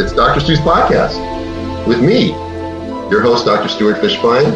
[0.00, 0.40] It's Dr.
[0.40, 1.18] Stu's podcast
[1.86, 2.28] with me,
[3.10, 3.68] your host, Dr.
[3.68, 4.50] Stuart Fischbein,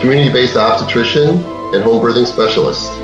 [0.00, 1.30] community-based obstetrician
[1.74, 2.92] and home birthing specialist.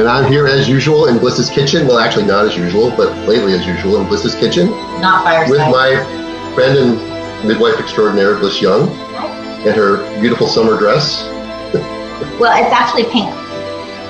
[0.00, 1.86] and I'm here as usual in Bliss's kitchen.
[1.86, 4.70] Well, actually not as usual, but lately as usual in Bliss's kitchen.
[5.00, 5.50] Not fireside.
[5.50, 8.88] With my friend and midwife extraordinaire, Bliss Young,
[9.64, 11.22] and her beautiful summer dress.
[12.40, 13.30] well, it's actually pink.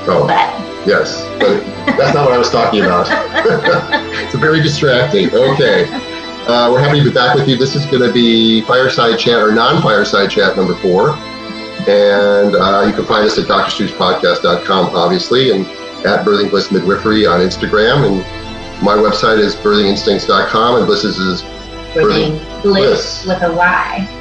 [0.08, 0.24] Oh.
[0.26, 0.48] But
[0.86, 1.60] Yes, but
[1.96, 3.06] that's not what I was talking about.
[4.24, 5.32] it's very distracting.
[5.32, 6.11] Okay.
[6.48, 7.56] Uh, we're happy to be back with you.
[7.56, 11.10] This is going to be fireside chat or non-fireside chat number four.
[11.88, 15.66] And uh, you can find us at drstuspodcast.com, obviously, and
[16.04, 18.06] at Birthing Bliss Midwifery on Instagram.
[18.06, 21.42] And my website is birthinginstincts.com, and Bliss's is
[21.92, 24.18] Birthing, Birthing Bliss, Bliss with a Y.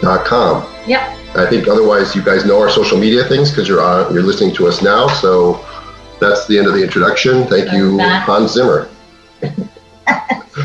[0.00, 0.66] Dot com.
[0.86, 1.18] Yep.
[1.36, 4.54] I think otherwise you guys know our social media things because you're on, you're listening
[4.54, 5.08] to us now.
[5.08, 5.64] So
[6.20, 7.46] that's the end of the introduction.
[7.46, 8.88] Thank you, Hans Zimmer.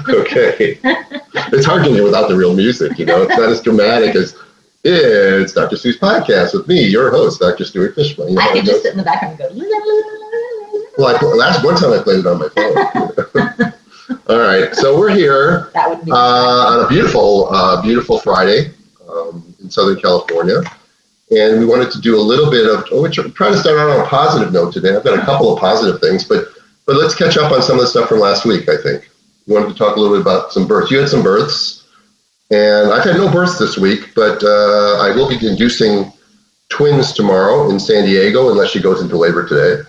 [0.10, 0.80] okay.
[0.84, 3.24] It's hard to hear without the real music, you know.
[3.24, 4.36] It's not as dramatic as
[4.84, 5.78] it's Dr.
[5.78, 7.66] Stu's podcast with me, your host, Dr.
[7.66, 8.30] Stuart Fischbein.
[8.30, 9.66] You know, I could just sit in the background and go.
[10.98, 13.74] Well, I, last one time I played it on my phone.
[14.30, 18.72] All right, so we're here uh, on a beautiful, uh, beautiful Friday
[19.10, 20.62] um, in Southern California.
[21.32, 23.90] And we wanted to do a little bit of, oh, we're trying to start out
[23.90, 24.96] on a positive note today.
[24.96, 26.46] I've got a couple of positive things, but
[26.86, 29.10] but let's catch up on some of the stuff from last week, I think.
[29.48, 30.90] Wanted to talk a little bit about some births.
[30.90, 31.88] You had some births,
[32.52, 36.12] and I've had no births this week, but uh, I will be inducing
[36.70, 39.88] twins tomorrow in San Diego unless she goes into labor today.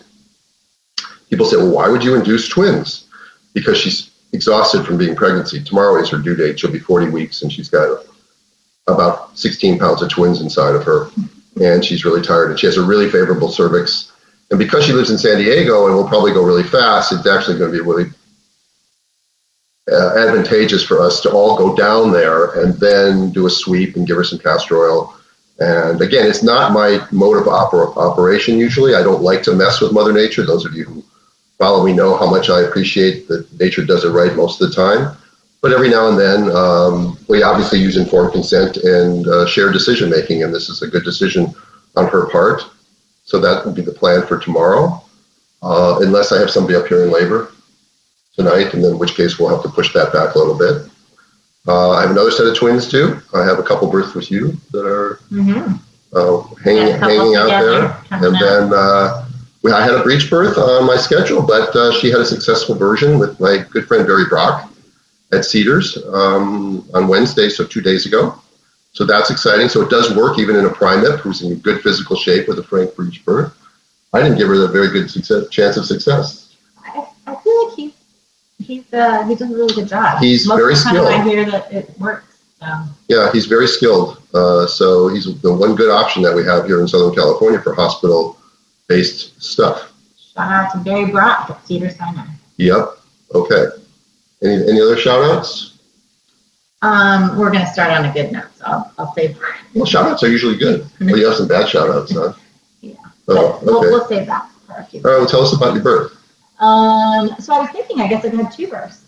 [1.30, 3.08] People say, well, why would you induce twins?
[3.54, 5.62] Because she's exhausted from being pregnancy.
[5.62, 6.60] Tomorrow is her due date.
[6.60, 8.04] She'll be 40 weeks, and she's got
[8.86, 11.10] about 16 pounds of twins inside of her,
[11.60, 12.50] and she's really tired.
[12.50, 14.12] And she has a really favorable cervix.
[14.50, 17.58] And because she lives in San Diego and will probably go really fast, it's actually
[17.58, 18.10] going to be a really
[19.90, 24.06] uh, advantageous for us to all go down there and then do a sweep and
[24.06, 25.14] give her some castor oil.
[25.58, 28.94] And again, it's not my mode of oper- operation usually.
[28.94, 30.44] I don't like to mess with Mother Nature.
[30.44, 31.04] Those of you who
[31.58, 34.74] follow me know how much I appreciate that nature does it right most of the
[34.74, 35.16] time.
[35.62, 40.10] But every now and then, um, we obviously use informed consent and uh, shared decision
[40.10, 41.54] making, and this is a good decision
[41.96, 42.62] on her part.
[43.24, 45.02] So that would be the plan for tomorrow,
[45.62, 47.50] uh, unless I have somebody up here in labor
[48.36, 50.90] tonight, and then in which case we'll have to push that back a little bit.
[51.66, 53.20] Uh, I have another set of twins too.
[53.34, 55.74] I have a couple births with you that are mm-hmm.
[56.14, 59.26] uh, hanging hanging out there, and then uh,
[59.62, 62.76] we, I had a breech birth on my schedule, but uh, she had a successful
[62.76, 64.72] version with my good friend Barry Brock
[65.32, 68.40] at Cedars um, on Wednesday, so two days ago.
[68.92, 69.68] So that's exciting.
[69.68, 72.62] So it does work even in a primip who's in good physical shape with a
[72.62, 73.54] frank breech birth.
[74.14, 76.56] I didn't give her a very good success, chance of success.
[76.82, 77.92] I, I feel like he's
[78.66, 80.18] he's uh, he does a really good job.
[80.18, 81.08] He's Most very of the time skilled.
[81.08, 82.38] I hear that it works.
[82.60, 82.66] So.
[83.08, 84.22] Yeah, he's very skilled.
[84.32, 87.74] Uh, so he's the one good option that we have here in Southern California for
[87.74, 89.92] hospital-based stuff.
[90.16, 92.26] Shout out to Barry Brock at Cedar Sinai.
[92.56, 92.98] Yep.
[93.34, 93.66] Okay.
[94.42, 95.78] Any, any other shout outs?
[96.82, 99.38] Um, we're going to start on a good note, so I'll, I'll save.
[99.74, 100.86] Well, shout outs are usually good.
[101.00, 102.32] Well, you have some bad shout outs, huh?
[102.80, 102.94] Yeah.
[103.28, 103.66] Oh, okay.
[103.66, 105.00] we'll, we'll save that for a few.
[105.04, 106.15] All right, well, tell us about your birth.
[106.58, 109.02] Um, so I was thinking, I guess I've had two births.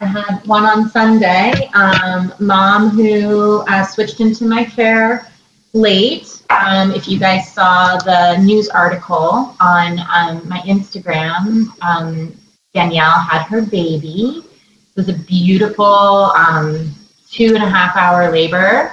[0.00, 1.52] I had one on Sunday.
[1.74, 5.28] Um, mom who uh, switched into my care
[5.72, 6.42] late.
[6.50, 12.34] Um, if you guys saw the news article on um, my Instagram, um,
[12.74, 16.92] Danielle had her baby It was a beautiful um,
[17.30, 18.92] two and a half hour labor.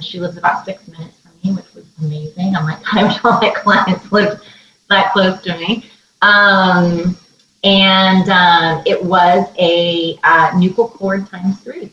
[0.00, 2.56] She lives about six minutes from me, which was amazing.
[2.56, 4.42] I'm like, I wish all my clients lived
[4.88, 5.84] that close to me.
[6.22, 7.16] Um,
[7.64, 11.92] and um, it was a uh, nuchal cord times three.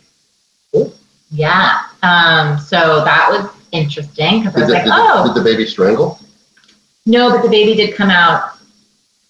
[0.71, 0.93] Cool.
[1.31, 1.83] Yeah.
[2.03, 5.27] Um, so that was interesting because I was the, like, did oh.
[5.27, 6.19] The, did the baby strangle?
[7.05, 8.57] No, but the baby did come out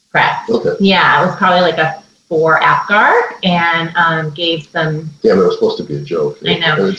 [0.10, 0.50] pressed.
[0.50, 0.76] Okay.
[0.80, 3.14] Yeah, it was probably like a for Apgar
[3.44, 5.10] and um, gave some.
[5.22, 6.38] Yeah, but it was supposed to be a joke.
[6.46, 6.92] I know.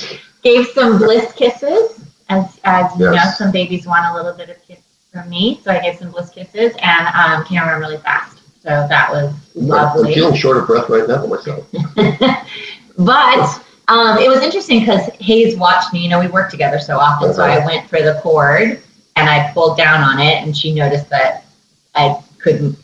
[0.43, 3.41] Gave some bliss kisses, as as you yes.
[3.41, 4.79] know, some babies want a little bit of kiss
[5.13, 8.38] from me, so I gave some bliss kisses and um, came around really fast.
[8.69, 10.11] So that was lovely.
[10.11, 11.67] I'm feeling short of breath right now myself.
[12.99, 16.01] but um, it was interesting because Hayes watched me.
[16.01, 18.83] You know, we work together so often, so I went for the cord
[19.17, 21.47] and I pulled down on it, and she noticed that
[21.95, 22.79] I couldn't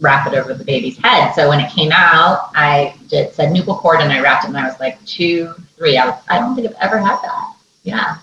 [0.00, 1.34] wrap it over the baby's head.
[1.34, 4.56] So when it came out, I did said nuchal cord and I wrapped it and
[4.56, 5.98] I was like two, three.
[5.98, 7.54] I, was, I don't think I've ever had that.
[7.82, 8.16] Yeah.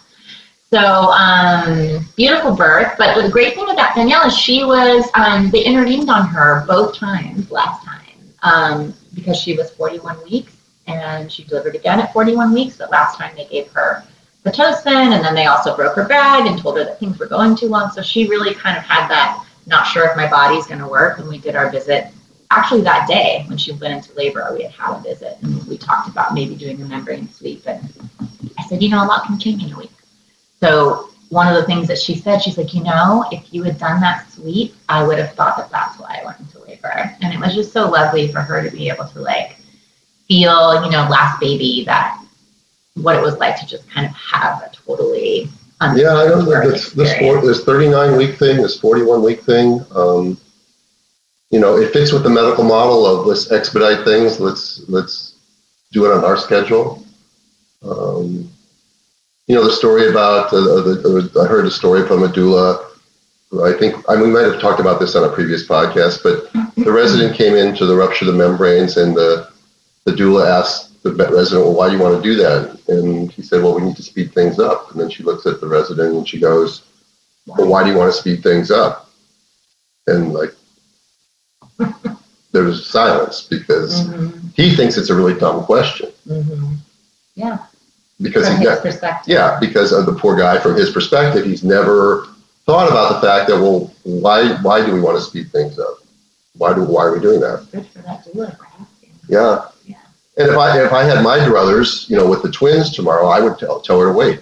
[0.74, 2.96] So um, beautiful birth.
[2.98, 6.96] But the great thing about Danielle is she was, um, they intervened on her both
[6.96, 10.56] times last time um, because she was 41 weeks
[10.88, 12.78] and she delivered again at 41 weeks.
[12.78, 14.04] But last time they gave her
[14.44, 17.56] Pitocin, and then they also broke her bag and told her that things were going
[17.56, 17.92] too long.
[17.92, 21.20] So she really kind of had that not sure if my body's going to work.
[21.20, 22.08] And we did our visit
[22.50, 25.78] actually that day when she went into labor, we had had a visit and we
[25.78, 27.62] talked about maybe doing a membrane sweep.
[27.68, 27.94] And
[28.58, 29.92] I said, you know, a lot can change in a week.
[30.64, 33.78] So one of the things that she said, she's like, you know, if you had
[33.78, 37.14] done that sweep, I would have thought that that's why I went into labor.
[37.22, 39.58] And it was just so lovely for her to be able to like
[40.30, 42.24] feel, you know, last baby that
[42.94, 45.50] what it was like to just kind of have a totally
[45.96, 49.86] yeah, I don't know this this, four, this 39 week thing, this 41 week thing.
[49.94, 50.38] Um,
[51.50, 54.40] you know, it fits with the medical model of let's expedite things.
[54.40, 55.36] Let's let's
[55.92, 57.06] do it on our schedule.
[57.84, 58.50] Um,
[59.48, 62.86] you know, the story about uh, the, I heard a story from a doula.
[63.64, 66.52] I think I mean, we might have talked about this on a previous podcast, but
[66.76, 69.50] the resident came in to the rupture of the membranes, and the
[70.06, 73.42] the doula asked the resident, "Well, why do you want to do that?" And he
[73.42, 76.16] said, "Well, we need to speed things up." And then she looks at the resident
[76.16, 76.84] and she goes,
[77.46, 79.10] "Well, why do you want to speed things up?"
[80.08, 80.56] And like
[82.54, 84.48] there was silence because mm-hmm.
[84.56, 86.12] he thinks it's a really dumb question.
[86.28, 86.76] Mm-hmm.
[87.36, 87.58] Yeah.
[88.24, 92.28] Because from he, yeah, yeah, because of the poor guy from his perspective, he's never
[92.66, 95.98] thought about the fact that well, why why do we want to speed things up?
[96.58, 97.68] Why do why are we doing that?
[97.72, 98.58] Good for that doula
[99.28, 99.70] Yeah.
[99.86, 99.98] Yeah.
[100.38, 103.42] And if I if I had my druthers, you know, with the twins tomorrow, I
[103.42, 104.40] would tell tell her to wait.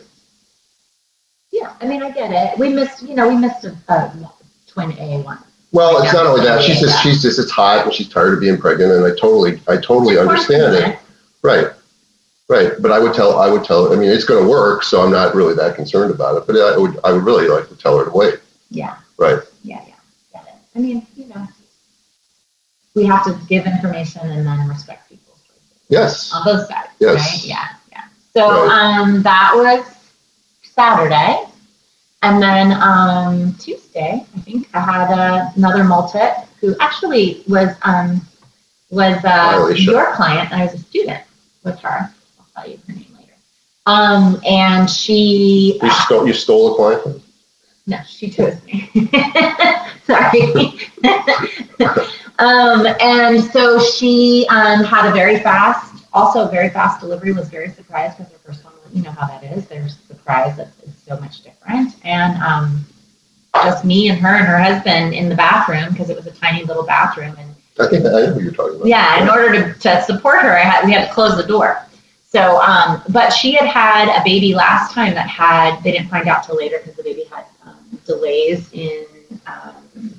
[1.52, 2.58] Yeah, I mean, I get it.
[2.58, 4.32] We missed, you know, we missed a, a
[4.68, 6.62] twin A one well, it's not only that.
[6.62, 9.62] She's just she's just it's hot and she's tired of being pregnant, and I totally
[9.68, 11.00] I totally understand it.
[11.42, 11.68] Right,
[12.52, 12.74] right.
[12.80, 13.92] But I would tell I would tell.
[13.92, 16.46] I mean, it's going to work, so I'm not really that concerned about it.
[16.46, 18.40] But I would I would really like to tell her to wait.
[18.70, 18.98] Yeah.
[19.18, 19.40] Right.
[19.64, 19.96] Yeah, yeah.
[20.34, 20.54] Get it.
[20.76, 21.48] I mean, you know,
[22.96, 25.86] we have to give information and then respect people's choices.
[25.90, 26.34] Yes.
[26.34, 26.90] On both sides.
[27.00, 27.20] Yes.
[27.20, 27.46] Right?
[27.46, 28.04] Yeah, yeah.
[28.34, 29.00] So right.
[29.00, 29.86] um, that was
[30.64, 31.46] Saturday.
[32.24, 36.20] And then um, Tuesday, I think I had uh, another multi
[36.60, 38.22] who actually was um,
[38.92, 40.52] was uh, your client.
[40.52, 41.24] I was a student
[41.64, 42.14] with her.
[42.56, 43.34] I'll tell you her name later.
[43.86, 45.80] Um, and she.
[45.82, 47.24] You stole, you stole a client?
[47.88, 48.90] No, she chose me.
[50.06, 50.42] Sorry.
[52.40, 57.32] um, and so she um, had a very fast, also very fast delivery.
[57.32, 59.68] Was very surprised because her first one, you know how that is.
[59.68, 61.96] There's surprise that it's so much different.
[62.04, 62.86] And um,
[63.56, 66.64] just me and her and her husband in the bathroom because it was a tiny
[66.64, 67.36] little bathroom.
[67.38, 68.88] And I think I know what you're talking about.
[68.88, 71.84] Yeah, in order to, to support her, I had, we had to close the door.
[72.32, 76.30] So, um, but she had had a baby last time that had, they didn't find
[76.30, 79.06] out till later because the baby had um, delays in,
[79.46, 80.14] um,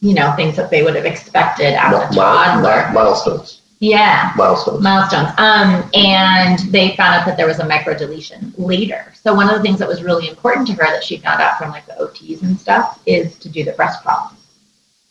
[0.00, 2.92] you know, things that they would have expected as a toddler.
[2.92, 3.62] Milestones.
[3.78, 4.34] Yeah.
[4.36, 4.82] Milestones.
[4.82, 5.30] Milestones.
[5.38, 9.14] Um, and they found out that there was a micro deletion later.
[9.14, 11.56] So one of the things that was really important to her that she found out
[11.56, 14.30] from like the OTs and stuff is to do the breast crawl.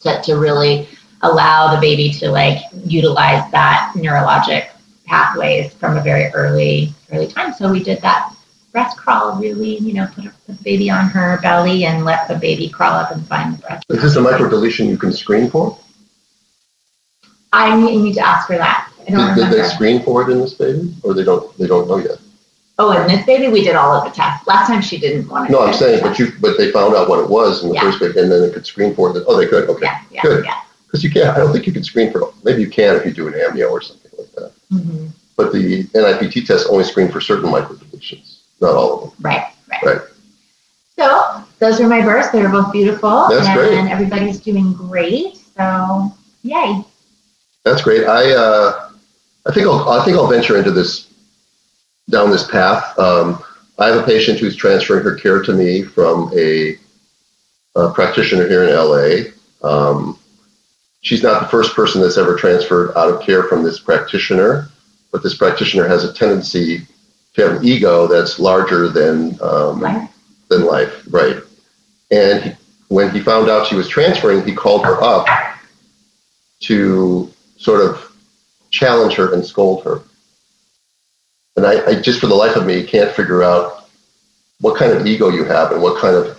[0.02, 0.88] To, to really
[1.24, 4.70] allow the baby to like utilize that neurologic
[5.12, 7.54] pathways from a very early early time.
[7.54, 8.34] So we did that
[8.72, 12.36] breast crawl really, you know, put, put the baby on her belly and let the
[12.36, 13.84] baby crawl up and find the breast.
[13.90, 15.78] Is this a micro deletion you can screen for?
[17.52, 18.90] I need to ask for that.
[19.06, 21.46] I don't Did, did they screen for it in this baby, or they don't?
[21.58, 22.18] They don't know yet.
[22.80, 24.48] Oh, in this baby, we did all of the tests.
[24.48, 25.52] Last time she didn't want to.
[25.52, 27.82] No, I'm saying, but you, but they found out what it was in the Yeah.
[27.82, 29.24] first baby, and then they could screen for it.
[29.28, 29.68] Oh, they could.
[29.70, 30.46] Okay, Yeah, yeah, good.
[30.86, 31.36] Because you can't.
[31.36, 32.22] I don't think you can screen for.
[32.22, 32.34] It.
[32.46, 34.54] Maybe you can if you do an amnio or something like that.
[34.72, 39.12] Hmm But the NIPT test only screen for certain microdeletions, not all of them.
[39.22, 39.84] Right, right.
[39.84, 40.02] Right.
[40.98, 42.30] So those are my births.
[42.32, 43.28] They were both beautiful.
[43.30, 43.92] That's and great.
[43.92, 45.38] everybody's doing great.
[45.58, 46.14] So
[46.44, 46.84] yay.
[47.64, 48.06] That's great.
[48.06, 48.90] I uh,
[49.48, 51.12] I think I'll I think I'll venture into this
[52.10, 52.98] down this path.
[53.00, 53.42] Um,
[53.80, 56.78] I have a patient who's transferring her care to me from a,
[57.76, 59.32] a practitioner here in LA.
[59.68, 60.20] Um,
[61.02, 64.70] she's not the first person that's ever transferred out of care from this practitioner,
[65.12, 66.86] but this practitioner has a tendency
[67.34, 70.10] to have an ego that's larger than um, life.
[70.50, 71.38] than life, right?
[72.12, 72.52] And he,
[72.90, 75.28] when he found out she was transferring, he called her up
[76.62, 78.16] to sort of
[78.70, 80.02] challenge her and scold her.
[81.56, 83.90] And I, I just, for the life of me, can't figure out
[84.60, 86.38] what kind of ego you have and what kind of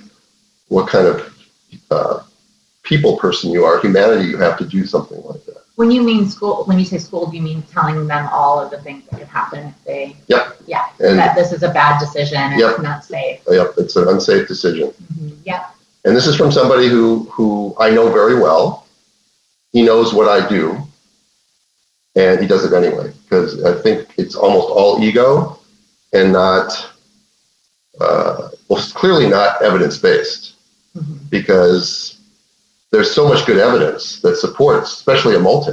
[0.69, 1.49] what kind of
[1.91, 2.23] uh,
[2.83, 5.63] people person you are, humanity you have to do something like that.
[5.77, 8.71] When you mean school, when you say school, do you mean telling them all of
[8.71, 10.17] the things that could happen if they?
[10.27, 10.57] Yep.
[10.67, 10.85] Yeah.
[11.01, 12.37] And that this is a bad decision.
[12.39, 12.73] And yep.
[12.73, 13.41] It's not safe.
[13.49, 13.75] Yep.
[13.79, 14.89] It's an unsafe decision.
[14.91, 15.31] Mm-hmm.
[15.45, 15.75] Yep.
[16.05, 18.87] And this is from somebody who who I know very well.
[19.73, 20.77] He knows what I do.
[22.15, 25.59] and he does it anyway because I think it's almost all ego
[26.13, 26.91] and not
[28.01, 30.57] uh, well, it's clearly not evidence based
[30.97, 31.17] mm-hmm.
[31.29, 32.19] because
[32.93, 35.73] there's so much good evidence that supports, especially a multi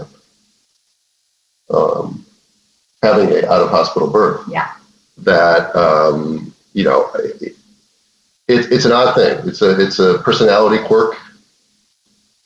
[1.70, 2.26] um,
[3.04, 4.42] having a out of hospital birth.
[4.50, 4.72] Yeah.
[5.20, 7.56] That um, you know, it,
[8.48, 9.48] it's an odd thing.
[9.48, 11.18] It's a it's a personality quirk.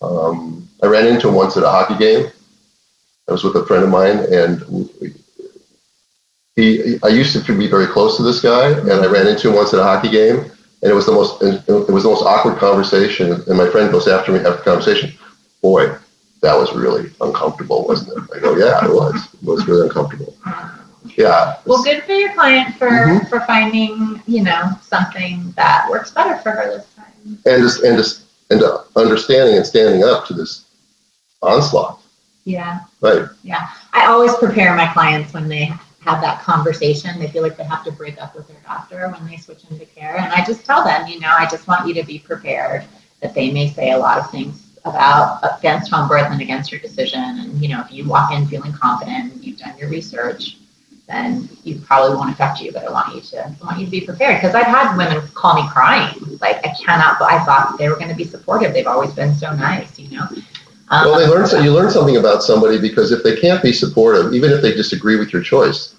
[0.02, 2.30] Um, I ran into him once at a hockey game.
[3.30, 4.90] I was with a friend of mine, and
[6.56, 9.56] he I used to be very close to this guy, and I ran into him
[9.56, 10.52] once at a hockey game,
[10.84, 13.32] and it was the most it was the most awkward conversation.
[13.48, 15.14] And my friend goes after me after the conversation,
[15.62, 15.96] boy,
[16.42, 18.36] that was really uncomfortable, wasn't it?
[18.36, 19.34] I go, yeah, it was.
[19.34, 20.36] It was really uncomfortable.
[21.18, 21.58] Yeah.
[21.66, 23.28] Well, good for your client for mm-hmm.
[23.28, 27.40] for finding you know something that works better for her this time.
[27.46, 28.62] And just and just and
[28.98, 30.66] understanding and standing up to this
[31.42, 32.02] onslaught.
[32.44, 32.82] Yeah.
[33.00, 33.26] Right.
[33.42, 33.70] Yeah.
[33.94, 35.72] I always prepare my clients when they
[36.06, 37.20] have that conversation.
[37.20, 39.86] They feel like they have to break up with their doctor when they switch into
[39.86, 40.18] care.
[40.18, 42.86] And I just tell them, you know, I just want you to be prepared
[43.22, 46.82] that they may say a lot of things about against home birth and against your
[46.82, 47.22] decision.
[47.22, 50.58] And, you know, if you walk in feeling confident and you've done your research,
[51.08, 52.72] then you probably won't affect you.
[52.72, 55.26] But I want you to I want you to be prepared because I've had women
[55.34, 56.16] call me crying.
[56.42, 58.74] Like I cannot but I thought they were going to be supportive.
[58.74, 60.28] They've always been so nice, you know.
[60.90, 63.74] Um, well, they learn so, you learn something about somebody because if they can't be
[63.74, 65.93] supportive, even if they disagree with your choice,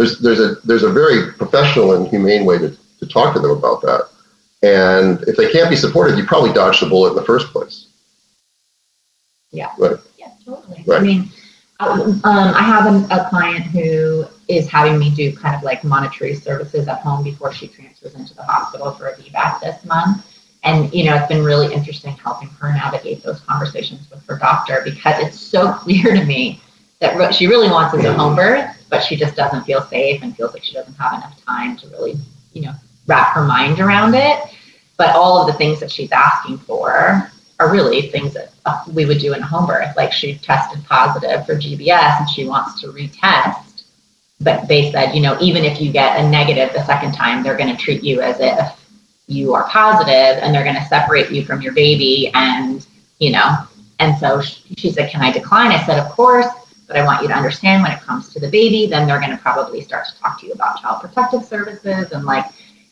[0.00, 3.50] there's there's a there's a very professional and humane way to, to talk to them
[3.50, 4.08] about that.
[4.62, 7.88] And if they can't be supported, you probably dodged the bullet in the first place.
[9.50, 9.70] Yeah.
[9.78, 9.98] Right.
[10.18, 10.82] Yeah, totally.
[10.86, 11.00] Right.
[11.00, 11.28] I mean,
[11.80, 16.42] um, I have a, a client who is having me do kind of like monitrice
[16.42, 20.26] services at home before she transfers into the hospital for a VBAC this month.
[20.62, 24.80] And, you know, it's been really interesting helping her navigate those conversations with her doctor
[24.82, 26.60] because it's so clear to me
[27.00, 30.36] that she really wants is a home birth, but she just doesn't feel safe and
[30.36, 32.14] feels like she doesn't have enough time to really,
[32.52, 32.72] you know,
[33.06, 34.38] wrap her mind around it.
[34.98, 39.06] But all of the things that she's asking for are really things that uh, we
[39.06, 39.96] would do in a home birth.
[39.96, 43.84] Like she tested positive for GBS and she wants to retest.
[44.42, 47.56] But they said, you know, even if you get a negative the second time, they're
[47.56, 48.76] going to treat you as if
[49.26, 52.30] you are positive and they're going to separate you from your baby.
[52.34, 52.86] And,
[53.18, 53.56] you know,
[54.00, 55.70] and so she said, Can I decline?
[55.70, 56.46] I said, Of course.
[56.90, 59.30] But I want you to understand when it comes to the baby, then they're going
[59.30, 62.44] to probably start to talk to you about child protective services and like,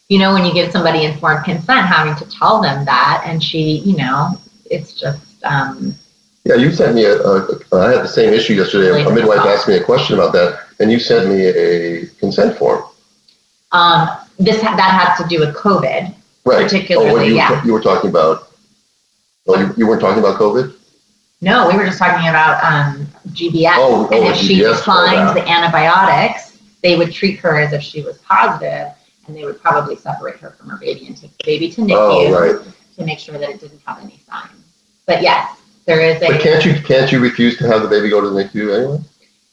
[0.08, 3.24] you know, when you give somebody informed consent, having to tell them that.
[3.26, 4.38] And she, you know,
[4.70, 5.42] it's just.
[5.42, 5.96] Um,
[6.44, 7.42] yeah, you sent me a, a.
[7.72, 8.86] I had the same issue yesterday.
[8.86, 12.56] Really a midwife asked me a question about that, and you sent me a consent
[12.56, 12.84] form.
[13.72, 16.14] Um, this that has to do with COVID,
[16.44, 16.62] right.
[16.62, 17.10] particularly.
[17.10, 17.64] Oh, you, yeah.
[17.64, 18.52] you were talking about.
[19.48, 20.76] Oh, you, you weren't talking about COVID.
[21.40, 25.36] No, we were just talking about um, GBS, oh, and oh, if GBS, she declined
[25.36, 28.92] the antibiotics, they would treat her as if she was positive,
[29.26, 31.94] and they would probably separate her from her baby and take the baby to NICU.
[31.94, 34.50] Oh, right to make sure that it didn't have any signs.
[35.06, 36.26] But yes, there is a.
[36.26, 39.04] But can't you can't you refuse to have the baby go to the NICU anyway?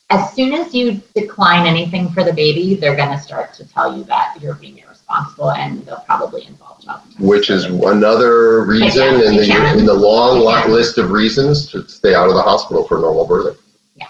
[0.09, 3.97] As soon as you decline anything for the baby, they're going to start to tell
[3.97, 6.74] you that you're being irresponsible, and they'll probably involve.
[7.19, 10.39] Which is another reason in the in the long
[10.69, 13.57] list of reasons to stay out of the hospital for normal birthing.
[13.95, 14.07] Yeah,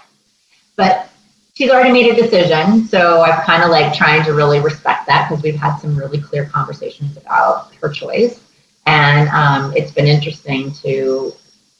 [0.76, 1.08] but
[1.54, 5.28] she's already made a decision, so I'm kind of like trying to really respect that
[5.28, 8.40] because we've had some really clear conversations about her choice
[8.86, 11.32] and um, it's been interesting to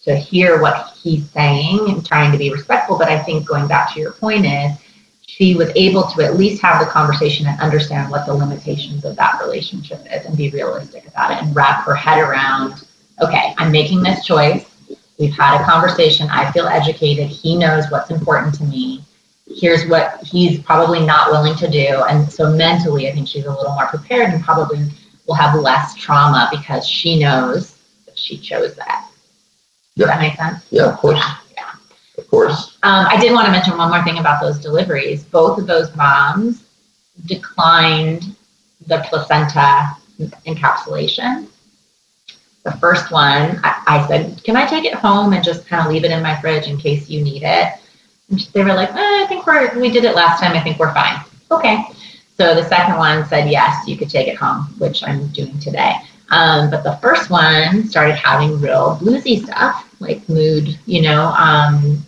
[0.03, 2.97] to hear what he's saying and trying to be respectful.
[2.97, 4.73] But I think going back to your point is
[5.37, 9.17] she was able to at least have the conversation and understand what the limitations of
[9.17, 12.87] that relationship is and be realistic about it and wrap her head around
[13.21, 14.65] okay i'm making this choice
[15.19, 19.03] we've had a conversation i feel educated he knows what's important to me
[19.47, 23.51] here's what he's probably not willing to do and so mentally i think she's a
[23.51, 24.79] little more prepared and probably
[25.27, 29.09] will have less trauma because she knows that she chose that.
[29.97, 30.65] Does that make sense?
[30.71, 31.19] Yeah, of course.
[31.19, 31.37] Yeah.
[32.37, 32.77] Course.
[32.83, 35.25] Um, I did want to mention one more thing about those deliveries.
[35.25, 36.65] Both of those moms
[37.25, 38.37] declined
[38.87, 39.97] the placenta
[40.47, 41.49] encapsulation.
[42.65, 45.91] The first one, I, I, said, Can I take it home and just kind of
[45.91, 47.73] leave it in my fridge in case you need it?
[48.29, 50.53] And they were like, eh, I think we're, we did it last time.
[50.53, 51.19] I think we're fine.
[51.51, 51.85] Okay.
[52.37, 55.95] So the second one said, yes, you could take it home, which I'm doing today.
[56.29, 62.05] Um, but the first one started having real bluesy stuff, like mood, you know, um,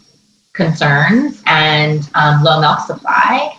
[0.59, 3.57] concerns and um, low milk supply.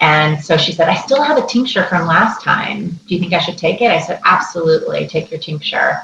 [0.00, 2.90] And so she said, I still have a tincture from last time.
[3.06, 3.90] Do you think I should take it?
[3.90, 6.00] I said, absolutely, take your tincture.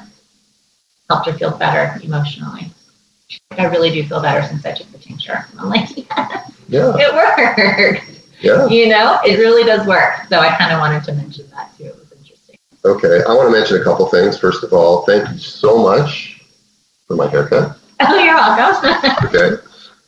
[1.10, 2.70] Helped her feel better emotionally.
[3.52, 5.44] I really do feel better since I took the tincture.
[5.58, 6.94] I'm like, yes, Yeah.
[6.96, 8.04] it worked.
[8.40, 8.66] Yeah.
[8.68, 10.26] You know, it really does work.
[10.28, 11.86] So I kind of wanted to mention that too.
[11.86, 12.56] It was interesting.
[12.84, 13.20] Okay.
[13.28, 14.38] I want to mention a couple things.
[14.38, 16.40] First of all, thank you so much
[17.08, 17.76] for my haircut.
[18.00, 19.28] Oh, you're welcome.
[19.28, 19.56] Okay.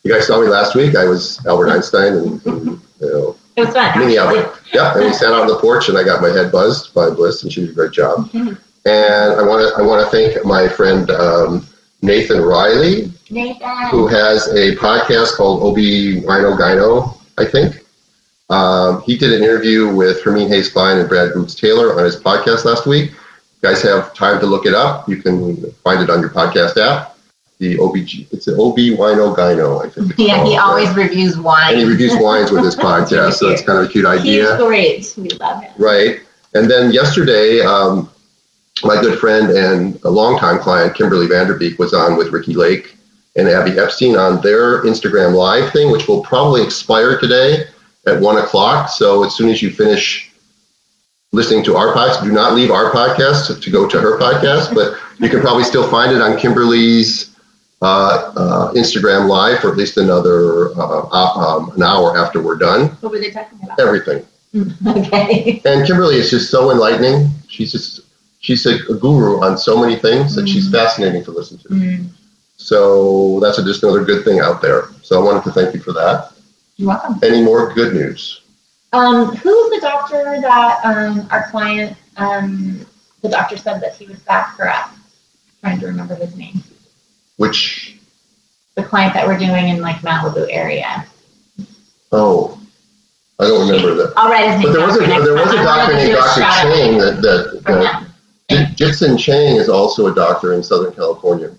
[0.03, 0.95] You guys saw me last week.
[0.95, 3.99] I was Albert Einstein and, and you know, it was fun.
[3.99, 4.39] mini actually.
[4.39, 4.61] Albert.
[4.73, 4.93] Yeah.
[4.95, 7.43] And we sat out on the porch and I got my head buzzed by Bliss
[7.43, 8.29] and she did a great job.
[8.31, 8.57] Mhm.
[8.85, 11.67] And I want to I want to thank my friend um,
[12.01, 13.89] Nathan Riley, Nathan.
[13.91, 15.77] who has a podcast called OB
[16.27, 17.85] Rhino Gyno, I think.
[18.49, 22.17] Um, he did an interview with Hermine Hayes Klein and Brad Boots Taylor on his
[22.19, 23.11] podcast last week.
[23.11, 25.07] You guys have time to look it up.
[25.07, 27.15] You can find it on your podcast app.
[27.61, 30.09] The OBG, it's an OB Wino Gyno, I think.
[30.09, 31.09] it's Yeah, he called, always right?
[31.09, 31.73] reviews wine.
[31.73, 34.57] And he reviews wines with his podcast, so it's kind of a cute idea.
[34.57, 35.13] He's great.
[35.15, 35.71] We love him.
[35.77, 36.21] Right.
[36.55, 38.09] And then yesterday, um,
[38.83, 42.95] my good friend and a longtime client, Kimberly Vanderbeek, was on with Ricki Lake
[43.35, 47.65] and Abby Epstein on their Instagram Live thing, which will probably expire today
[48.07, 48.89] at one o'clock.
[48.89, 50.33] So as soon as you finish
[51.31, 54.97] listening to our podcast, do not leave our podcast to go to her podcast, but
[55.19, 57.30] you can probably still find it on Kimberly's
[57.81, 62.57] uh, uh, Instagram Live for at least another uh, uh, um, an hour after we're
[62.57, 62.89] done.
[63.01, 63.79] What were they talking about?
[63.79, 64.25] Everything.
[64.87, 65.61] okay.
[65.65, 67.29] And Kimberly is just so enlightening.
[67.47, 68.01] She's just
[68.39, 70.71] she's a, a guru on so many things that she's Mhm.
[70.73, 71.69] fascinating to listen to.
[71.69, 72.07] Mm,
[72.57, 74.85] So that's a, just another good thing out there.
[75.03, 76.31] So I wanted to thank you for that.
[76.77, 77.19] you're welcome.
[77.23, 78.41] Any more good news?
[78.93, 82.85] Um, who's the doctor that um, our client, um,
[83.21, 84.91] the doctor said that he was back her up?
[85.61, 86.61] trying to remember his name.
[87.41, 87.97] Which
[88.75, 91.07] The client that we're doing in like Malibu area.
[92.11, 92.61] oh,
[93.39, 94.13] I don't remember that.
[94.15, 96.41] I'll write his name But there was a there was a doctor named Dr.
[96.41, 98.67] Chang that that, that him.
[98.75, 101.51] J- Jitson Chang is also a doctor in Southern California,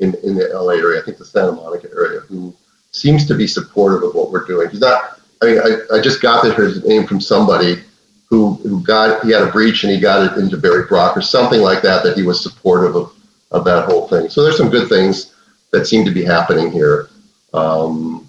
[0.00, 2.52] in, in the LA area, I think the Santa Monica area, who
[2.90, 4.68] seems to be supportive of what we're doing.
[4.70, 7.84] He's not, I mean, I, I just got his name from somebody
[8.28, 11.22] who, who got, he had a breech and he got it into Barry Brock or
[11.22, 13.12] something like that, that he was supportive of,
[13.50, 14.28] of that whole thing.
[14.28, 15.34] So there's some good things
[15.72, 17.08] that seem to be happening here.
[17.54, 18.28] Um,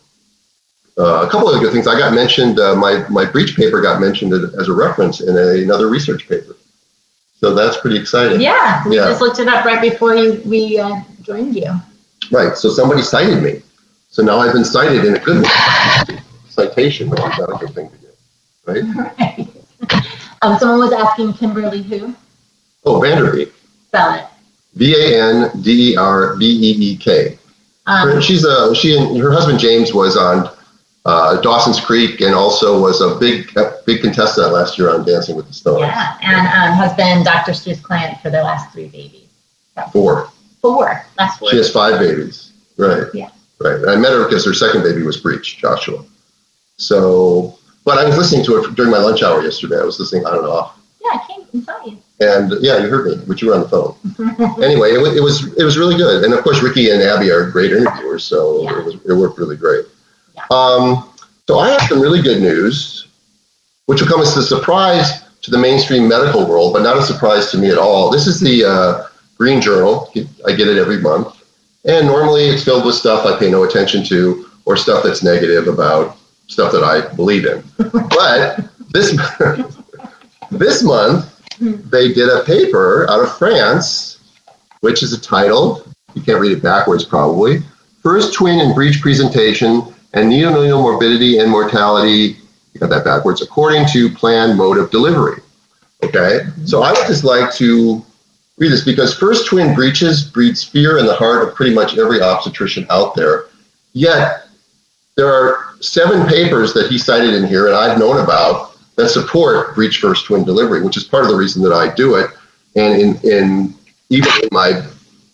[0.98, 1.88] uh, a couple of good things.
[1.88, 5.64] I got mentioned, uh, my, my breech paper got mentioned as a reference in a,
[5.64, 6.56] another research paper.
[7.38, 8.42] So that's pretty exciting.
[8.42, 9.08] Yeah, we Yeah.
[9.08, 11.74] just looked it up right before you, we uh, joined you.
[12.32, 12.58] Right.
[12.58, 13.62] So somebody cited me.
[14.10, 15.46] So now I've been cited in a good.
[16.50, 18.08] Citation, which is not a good thing to do.
[18.66, 19.16] Right?
[19.20, 19.48] Right.
[20.42, 22.16] Um, someone was asking Kimberly who?
[22.86, 23.52] Oh, Vanderbeek.
[23.88, 24.26] Spell it.
[24.74, 27.38] V A N D E R B E E K.
[27.88, 30.50] Um, She's a she and her husband James was on
[31.06, 35.36] uh, Dawson's Creek and also was a big a big contestant last year on Dancing
[35.36, 35.82] with the Stars.
[35.82, 37.54] yeah, and um, has been Dr.
[37.54, 39.28] Stu's client for their last three babies.
[39.92, 40.30] Four.
[40.62, 41.04] Four.
[41.18, 41.50] Last four.
[41.50, 42.52] She has five babies.
[42.78, 43.08] Right.
[43.14, 43.30] Yeah.
[43.60, 43.76] Right.
[43.76, 46.04] And I met her because her second baby was breech, Joshua.
[46.78, 49.80] So, but I was listening to it during my lunch hour yesterday.
[49.80, 50.79] I was listening on and off.
[51.12, 51.98] Yeah, I came and saw you.
[52.20, 53.96] And yeah, you heard me, but you were on the phone.
[54.64, 57.50] Anyway, it, it was it was really good, and of course Ricki and Abby are
[57.50, 58.80] great interviewers, so Yeah.
[58.80, 59.86] it was it worked really great.
[60.36, 60.44] Yeah.
[60.52, 61.10] Um,
[61.48, 63.08] so I have some really good news,
[63.88, 67.50] which will come as a surprise to the mainstream medical world, but not a surprise
[67.52, 68.10] to me at all.
[68.12, 70.12] This is the uh, Green Journal.
[70.46, 71.42] I get it every month,
[71.86, 75.68] and normally it's filled with stuff I pay no attention to or stuff that's negative
[75.68, 76.18] about
[76.48, 77.64] stuff that I believe in.
[77.78, 78.60] but
[78.92, 79.18] this
[80.52, 84.20] this month they did a paper out of France,
[84.82, 87.60] which is titled, you can't read it backwards probably,
[88.02, 89.84] First Twin and Breech Presentation
[90.14, 92.38] and Neonatal Morbidity and Mortality,
[92.74, 95.42] you got that backwards, according to planned mode of delivery.
[96.04, 98.04] Okay, so I would just like to
[98.58, 102.22] read this because first twin breaches breeds fear in the heart of pretty much every
[102.22, 103.46] obstetrician out there.
[103.94, 104.48] Yet,
[105.16, 108.69] there are seven papers that he cited in here and I've known about
[109.00, 112.16] that support breech first twin delivery, which is part of the reason that I do
[112.16, 112.30] it.
[112.76, 113.74] And in, in
[114.10, 114.86] even in my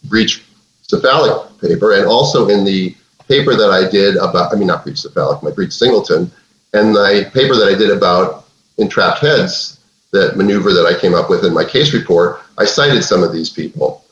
[0.04, 0.46] breech
[0.84, 2.96] cephalic paper, and also in the
[3.28, 6.32] paper that I did about, I mean, not breech cephalic, my breech singleton,
[6.74, 8.46] and the paper that I did about
[8.78, 9.80] entrapped heads,
[10.12, 13.34] that maneuver that I came up with in my case report, I cited some of
[13.34, 14.06] these people.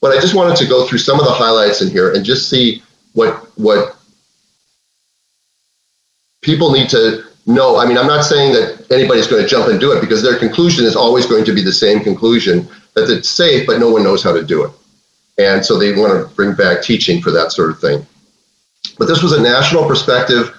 [0.00, 2.48] But I just wanted to go through some of the highlights in here and just
[2.48, 3.96] see what what
[6.42, 7.78] people need to know.
[7.78, 10.38] I mean, I'm not saying that anybody's going to jump and do it because their
[10.38, 14.02] conclusion is always going to be the same conclusion that it's safe, but no one
[14.02, 14.70] knows how to do it.
[15.38, 18.06] And so they want to bring back teaching for that sort of thing.
[18.98, 20.56] But this was a national perspective,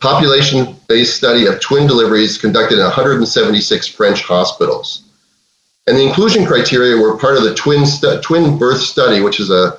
[0.00, 5.04] population based study of twin deliveries conducted in 176 French hospitals.
[5.86, 9.50] And the inclusion criteria were part of the twin, stu- twin birth study, which is
[9.50, 9.78] a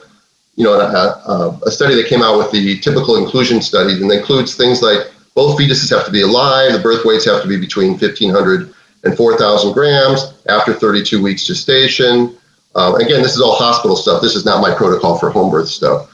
[0.56, 4.56] you know, a, a, study that came out with the typical inclusion studies, and includes
[4.56, 7.92] things like both fetuses have to be alive, the birth weights have to be between
[7.92, 12.38] 1,500 and 4,000 grams after 32 weeks gestation.
[12.76, 14.22] Um, again, this is all hospital stuff.
[14.22, 16.10] This is not my protocol for home birth stuff.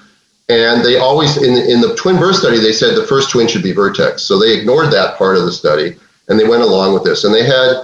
[0.50, 3.62] And they always, in, in the twin birth study, they said the first twin should
[3.62, 4.24] be vertex.
[4.24, 5.96] So they ignored that part of the study
[6.28, 7.24] and they went along with this.
[7.24, 7.84] And they had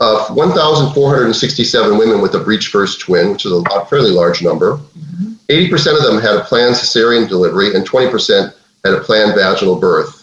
[0.00, 4.76] uh, 1,467 women with a breech first twin, which is a fairly large number.
[4.76, 5.32] Mm-hmm.
[5.48, 8.54] 80% of them had a planned cesarean delivery, and 20%
[8.84, 10.15] had a planned vaginal birth,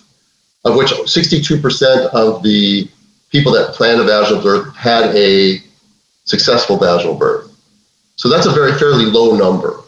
[0.65, 2.89] of which 62% of the
[3.29, 5.61] people that planned a vaginal birth had a
[6.25, 7.51] successful vaginal birth.
[8.15, 9.81] So that's a very fairly low number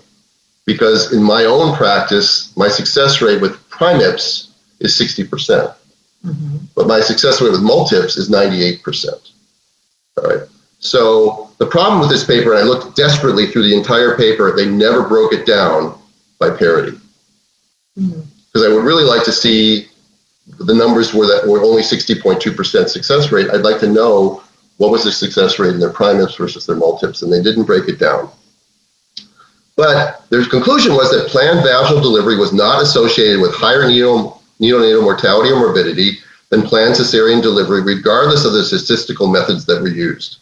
[0.66, 5.30] because in my own practice, my success rate with primips is 60%.
[5.30, 5.72] percent
[6.26, 9.32] mm hmm But my success rate with multips is 98%.
[10.18, 10.48] All right.
[10.80, 14.66] So the problem with this paper, and I looked desperately through the entire paper, they
[14.66, 15.98] never broke it down
[16.40, 16.98] by parity.
[17.96, 18.64] Because mm-hmm.
[18.66, 19.88] I would really like to see
[20.48, 23.50] the numbers were that were only 60.2% success rate.
[23.52, 24.44] I'd like to know
[24.78, 27.88] what was the success rate in their primips versus their multips, and they didn't break
[27.88, 28.30] it down.
[29.76, 35.52] But their conclusion was that planned vaginal delivery was not associated with higher neonatal mortality
[35.52, 40.38] or morbidity than planned cesarean delivery, regardless of the statistical methods that were used.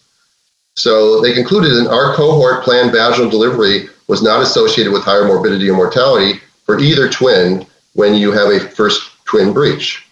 [0.76, 5.70] So they concluded in our cohort, planned vaginal delivery was not associated with higher morbidity
[5.70, 10.06] or mortality for either twin when you have a first twin breech.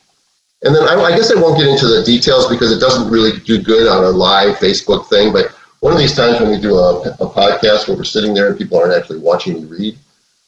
[0.64, 3.40] And then I, I, guess I won't get into the details because it doesn't really
[3.40, 5.32] do good on a live Facebook thing.
[5.32, 8.48] But one of these times when we do a, a podcast where we're sitting there
[8.48, 9.98] and people aren't actually watching me read,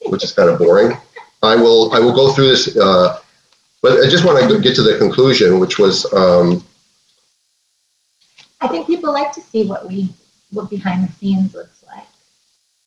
[0.08, 0.98] which is kind of boring,
[1.42, 3.20] I will I will go through this uh,
[3.84, 6.12] but I just want to get to the conclusion, which was.
[6.14, 6.64] Um,
[8.62, 10.10] I think people like to see what we
[10.52, 12.08] what behind the scenes looks like.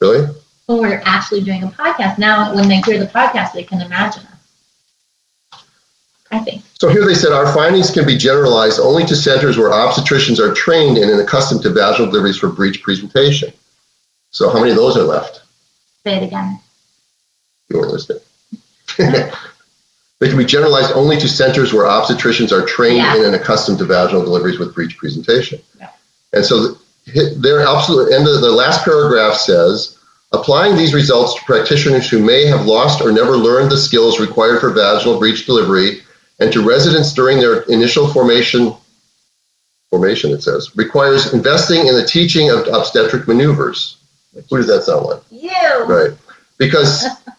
[0.00, 0.34] Really?
[0.64, 2.18] When we're actually doing a podcast.
[2.18, 4.35] Now, when they hear the podcast, they can imagine us.
[6.36, 6.62] I think.
[6.74, 10.52] So here they said our findings can be generalized only to centers where obstetricians are
[10.54, 13.52] trained in and accustomed to vaginal deliveries for breech presentation.
[14.30, 15.42] So how many of those are left?
[16.04, 16.60] Say it again.
[17.68, 18.20] You weren't listening.
[20.18, 23.16] They can be generalized only to centers where obstetricians are trained yeah.
[23.16, 25.60] in and accustomed to vaginal deliveries with breech presentation.
[25.78, 25.90] Yeah.
[26.32, 26.78] And so
[27.36, 29.98] their absolute end of the last paragraph says,
[30.32, 34.60] applying these results to practitioners who may have lost or never learned the skills required
[34.60, 36.00] for vaginal breech delivery
[36.38, 38.74] and to residents during their initial formation
[39.90, 43.98] formation it says requires investing in the teaching of obstetric maneuvers.
[44.50, 45.22] Who does that sound like?
[45.30, 45.84] You.
[45.84, 46.10] Right.
[46.58, 47.06] Because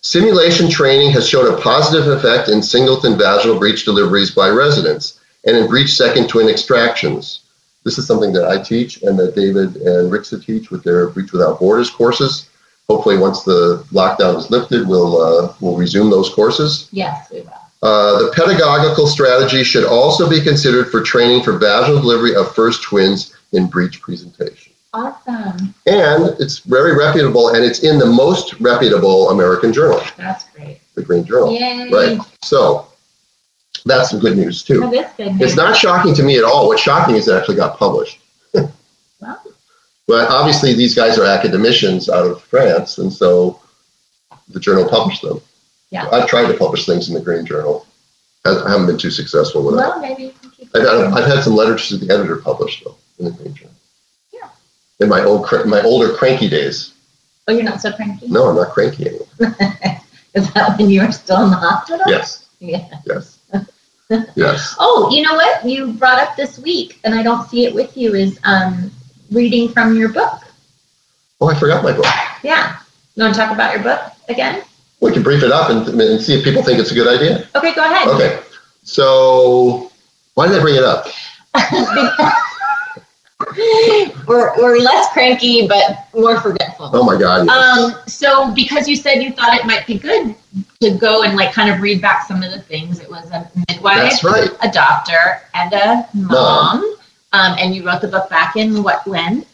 [0.00, 5.56] Simulation training has shown a positive effect in singleton vaginal breech deliveries by residents and
[5.56, 7.40] in breech second twin extractions.
[7.84, 11.32] This is something that I teach and that David and Rixa teach with their Breech
[11.32, 12.48] Without Borders courses.
[12.88, 16.88] Hopefully, once the lockdown is lifted, we'll uh, we'll resume those courses.
[16.90, 17.52] Yes, we will.
[17.82, 22.82] Uh, the pedagogical strategy should also be considered for training for vaginal delivery of first
[22.82, 24.72] twins in breech presentation.
[24.94, 25.74] Awesome.
[25.86, 30.00] And it's very reputable, and it's in the most reputable American journal.
[30.16, 30.80] That's great.
[30.94, 31.52] The Green Journal.
[31.52, 31.90] Yay.
[31.90, 32.18] Right.
[32.42, 32.88] So
[33.84, 34.80] that's some good news too.
[34.80, 35.40] That is good news.
[35.40, 36.66] It's not shocking to me at all.
[36.66, 38.18] What's shocking is it actually got published.
[38.54, 39.42] well.
[40.08, 43.60] But obviously, these guys are academicians out of France, and so
[44.48, 45.40] the journal published them.
[45.90, 46.08] Yeah.
[46.10, 47.86] I've tried to publish things in the Green Journal.
[48.44, 50.00] I haven't been too successful with well, it.
[50.00, 52.96] Well, maybe you can keep I've, I've had some letters to the editor published though
[53.18, 53.74] in the Green Journal
[54.32, 54.48] Yeah.
[55.00, 56.94] in my old my older cranky days.
[57.46, 58.28] Oh, you're not so cranky.
[58.28, 59.26] No, I'm not cranky anymore.
[60.34, 62.04] Is that when you were still in the hospital?
[62.06, 62.48] Yes.
[62.60, 62.86] Yeah.
[63.06, 63.38] Yes.
[64.36, 64.76] yes.
[64.78, 67.96] Oh, you know what you brought up this week, and I don't see it with
[67.96, 68.90] you, is um,
[69.30, 70.42] reading from your book.
[71.40, 72.04] Oh, I forgot my book.
[72.42, 72.76] Yeah.
[73.14, 74.62] You want to talk about your book again?
[75.00, 77.48] We can brief it up and, and see if people think it's a good idea.
[77.54, 78.08] Okay, go ahead.
[78.08, 78.40] Okay.
[78.82, 79.92] So,
[80.34, 81.06] why did I bring it up?
[84.26, 86.90] we're, we're less cranky but more forgetful.
[86.92, 87.46] Oh my God.
[87.46, 87.78] Yes.
[87.78, 90.34] Um, so because you said you thought it might be good
[90.80, 93.50] to go and like kind of read back some of the things, it was a
[93.68, 94.50] midwife, right.
[94.62, 96.80] a doctor, and a mom.
[96.80, 96.94] No.
[97.32, 99.44] Um, and you wrote the book back in what when?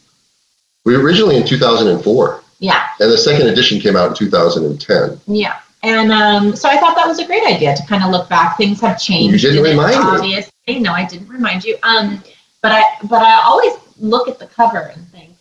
[0.84, 2.43] We originally in 2004.
[2.64, 2.88] Yeah.
[2.98, 5.20] And the second edition came out in 2010.
[5.26, 5.60] Yeah.
[5.82, 8.56] And um, so I thought that was a great idea to kind of look back.
[8.56, 9.44] Things have changed.
[9.44, 10.50] You didn't remind obviously.
[10.66, 10.78] me.
[10.80, 11.76] No, I didn't remind you.
[11.82, 12.24] Um,
[12.62, 15.32] but I but I always look at the cover and think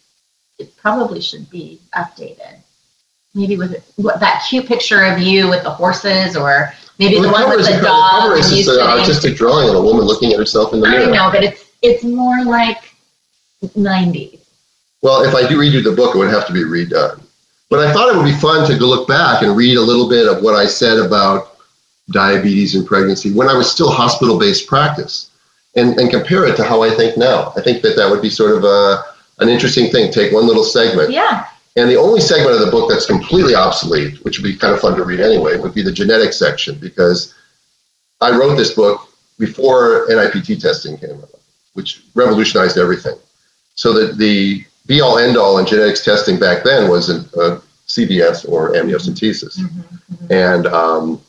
[0.59, 2.57] it probably should be updated.
[3.33, 7.27] Maybe with what, that cute picture of you with the horses, or maybe well, the,
[7.29, 7.81] the one with the dog.
[7.81, 11.05] The cover is an artistic drawing of a woman looking at herself in the mirror.
[11.05, 12.83] I know, but it's it's more like
[13.63, 14.42] 90s.
[15.03, 17.21] Well, if I do redo the book, it would have to be redone.
[17.69, 20.07] But I thought it would be fun to go look back and read a little
[20.07, 21.57] bit of what I said about
[22.09, 25.31] diabetes and pregnancy when I was still hospital-based practice,
[25.75, 27.51] and and compare it to how I think now.
[27.57, 29.03] I think that that would be sort of a
[29.39, 30.11] an interesting thing.
[30.11, 31.11] Take one little segment.
[31.11, 31.47] Yeah.
[31.75, 34.79] And the only segment of the book that's completely obsolete, which would be kind of
[34.79, 37.33] fun to read anyway, would be the genetic section because
[38.21, 41.39] I wrote this book before NIPT testing came out,
[41.73, 43.17] which revolutionized everything.
[43.73, 47.61] So that the be all end all in genetics testing back then was a, a
[47.87, 49.59] CVS or amniocentesis.
[49.59, 49.79] Mm-hmm,
[50.13, 50.33] mm-hmm.
[50.33, 51.21] And um,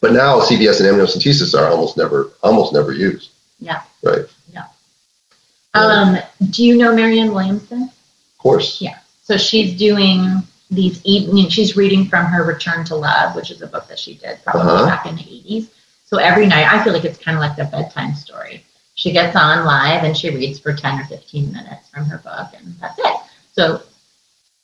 [0.00, 3.30] but now CVS and amniocentesis are almost never almost never used.
[3.58, 3.82] Yeah.
[4.02, 4.24] Right.
[4.52, 4.66] Yeah.
[5.74, 6.18] Um,
[6.50, 7.82] do you know Marianne Williamson?
[7.84, 8.80] Of course.
[8.80, 8.98] Yeah.
[9.22, 11.48] So she's doing these evening.
[11.48, 14.72] She's reading from her Return to Love, which is a book that she did probably
[14.72, 14.86] uh-huh.
[14.86, 15.70] back in the eighties.
[16.04, 18.64] So every night, I feel like it's kind of like a bedtime story.
[19.02, 22.50] She gets on live and she reads for ten or fifteen minutes from her book,
[22.56, 23.16] and that's it.
[23.50, 23.82] So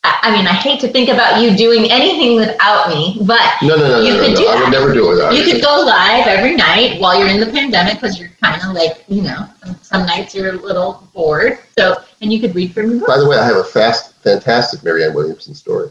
[0.05, 3.88] I mean, I hate to think about you doing anything without me, but no, no,
[3.88, 4.51] no, you no, could no, do no.
[4.53, 4.57] That.
[4.57, 5.40] I would never do it without you.
[5.40, 8.77] You could go live every night while you're in the pandemic because you're kind of
[8.77, 9.48] like, you know,
[9.83, 11.59] some, nights you're a little bored.
[11.77, 13.09] So, and you could read from your book.
[13.09, 15.90] By the way, I have a fast, fantastic Marianne Williamson story.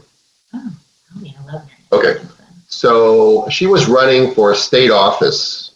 [0.54, 0.72] Oh,
[1.14, 2.16] oh yeah, I love Marianne.
[2.16, 2.26] Okay,
[2.68, 5.67] so she was running for a state office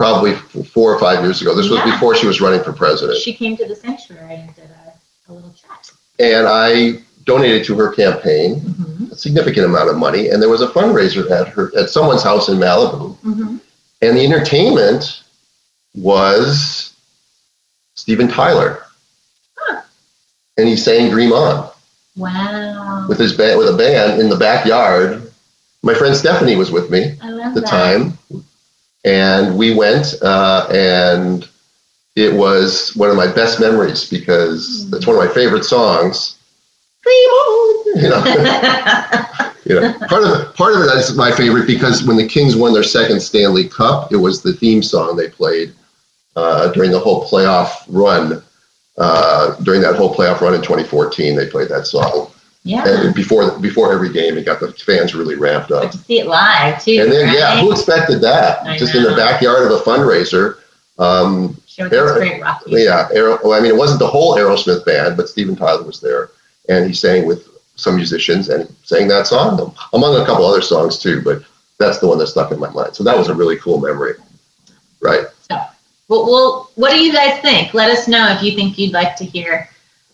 [0.00, 0.34] probably
[0.64, 1.54] four or five years ago.
[1.54, 1.84] This yeah.
[1.84, 3.18] was before she was running for president.
[3.18, 5.90] She came to the sanctuary and did a, a little chat.
[6.18, 9.12] And I donated to her campaign mm-hmm.
[9.12, 12.48] a significant amount of money, and there was a fundraiser at her at someone's house
[12.48, 13.56] in Malibu, mm-hmm.
[14.00, 15.22] and the entertainment
[15.94, 16.94] was
[17.94, 18.82] Steven Tyler,
[19.58, 19.82] huh.
[20.56, 21.70] and he sang "Dream On."
[22.16, 23.04] Wow!
[23.06, 25.26] With his band, with a band in the backyard.
[25.82, 27.66] My friend Stephanie was with me at the that.
[27.66, 28.18] time,
[29.04, 31.48] and we went uh, and
[32.16, 34.96] it was one of my best memories because mm-hmm.
[34.96, 36.36] it's one of my favorite songs
[37.02, 38.02] dream on.
[38.02, 38.24] You know,
[39.64, 40.06] you know.
[40.08, 42.82] Part of it, part of it is my favorite because when the Kings won their
[42.82, 45.72] second Stanley Cup, it was the theme song they played
[46.36, 48.42] uh, during the whole playoff run.
[48.98, 52.30] Uh, during that whole playoff run in 2014, they played that song.
[52.62, 52.84] Yeah.
[52.86, 55.84] And before before every game, it got the fans really ramped up.
[55.84, 57.00] But to see it live too.
[57.02, 57.38] And then right?
[57.38, 58.62] yeah, who expected that?
[58.66, 59.00] I Just know.
[59.00, 60.58] in the backyard of a fundraiser.
[60.98, 65.16] Um, Aero, great rock yeah, Aero, well, I mean, it wasn't the whole Aerosmith band,
[65.16, 66.28] but Steven Tyler was there
[66.68, 70.98] and he sang with some musicians and sang that song, among a couple other songs
[70.98, 71.22] too.
[71.22, 71.42] But
[71.78, 72.94] that's the one that stuck in my mind.
[72.94, 74.14] So that was a really cool memory,
[75.00, 75.24] right?
[75.48, 75.56] So,
[76.08, 77.72] well, well what do you guys think?
[77.72, 79.70] Let us know if you think you'd like to hear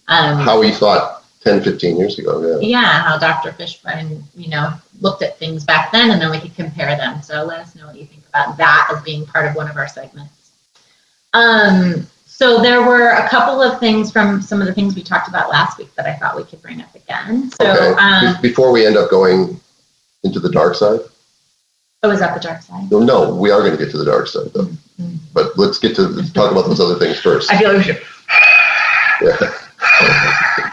[0.06, 1.15] um, how we thought
[1.46, 2.59] 10, 15 years ago.
[2.61, 2.80] Yeah.
[2.80, 3.52] Yeah, how Dr.
[3.52, 7.22] Fischbein, you know, looked at things back then, and then we could compare them.
[7.22, 9.76] So let us know what you think about that as being part of one of
[9.76, 10.50] our segments.
[11.35, 15.28] Um, so there were a couple of things from some of the things we talked
[15.28, 17.48] about last week that I thought we could bring up again.
[17.52, 18.00] So okay.
[18.00, 19.61] um, before we end up going
[20.24, 20.98] into the dark side.
[22.02, 22.90] Oh, is that the dark side?
[22.90, 24.64] No, no, we are going to get to the dark side though.
[24.64, 25.14] Mm-hmm.
[25.32, 27.52] But let's get to talk about those other things first.
[27.52, 28.02] I feel like we should.
[29.22, 30.72] Yeah.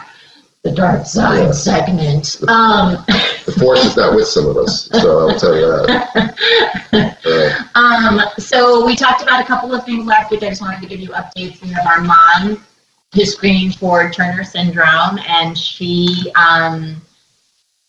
[0.64, 1.52] the dark side yeah.
[1.52, 2.40] segment.
[2.48, 3.04] Um,
[3.44, 7.18] the force is not with some of us, so I'll tell you that.
[7.74, 10.42] Uh, um, so we talked about a couple of things last week.
[10.42, 11.60] I just wanted to give you updates.
[11.62, 12.64] We have our mom
[13.14, 16.96] who's screening for Turner syndrome, and she um,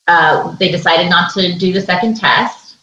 [0.08, 2.76] uh, they decided not to do the second test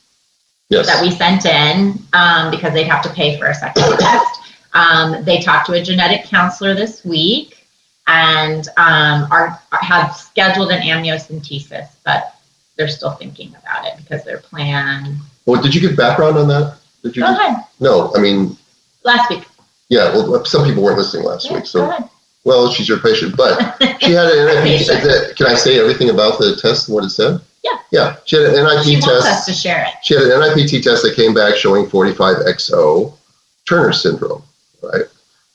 [0.70, 0.86] yes.
[0.86, 4.40] that we sent in um, because they'd have to pay for a second test.
[4.72, 7.51] Um, they talked to a genetic counselor this week
[8.06, 12.36] and um, are, have scheduled an amniocentesis, but
[12.76, 15.16] they're still thinking about it because their plan.
[15.46, 16.78] Well, did you give background on that?
[17.02, 17.22] Did you?
[17.22, 17.64] Go ahead.
[17.80, 18.56] No, I mean.
[19.04, 19.44] Last week.
[19.88, 22.08] Yeah, well, some people weren't listening last yeah, week, so.
[22.44, 24.86] Well, she's your patient, but she had an NIPT.
[24.86, 25.36] Test.
[25.36, 27.40] Can I say everything about the test and what it said?
[27.62, 27.78] Yeah.
[27.92, 29.06] Yeah, she had an NIPT she test.
[29.06, 29.94] Wants us to share it.
[30.02, 33.14] She had an NIPT test that came back showing 45XO
[33.68, 34.42] Turner syndrome,
[34.82, 35.04] right?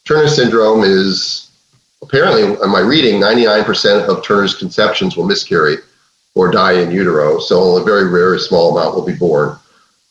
[0.06, 1.47] Turner syndrome is
[2.02, 5.78] apparently, in my reading, 99% of Turner's conceptions will miscarry
[6.36, 9.58] or die in utero, so only a very rare, small amount will be born.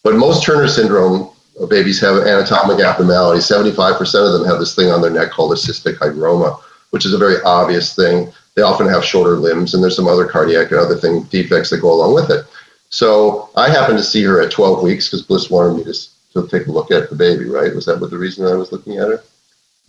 [0.03, 3.45] But most Turner syndrome uh, babies have anatomic abnormalities.
[3.45, 7.15] 75% of them have this thing on their neck called a cystic hygroma, which is
[7.15, 8.33] a very obvious thing.
[8.55, 11.81] They often have shorter limbs, and there's some other cardiac and other thing defects that
[11.81, 12.45] go along with it.
[12.89, 15.95] So I happened to see her at 12 weeks because Bliss wanted me to,
[16.35, 17.75] to take a look at the baby, right?
[17.75, 19.23] Was that what the reason I was looking at her?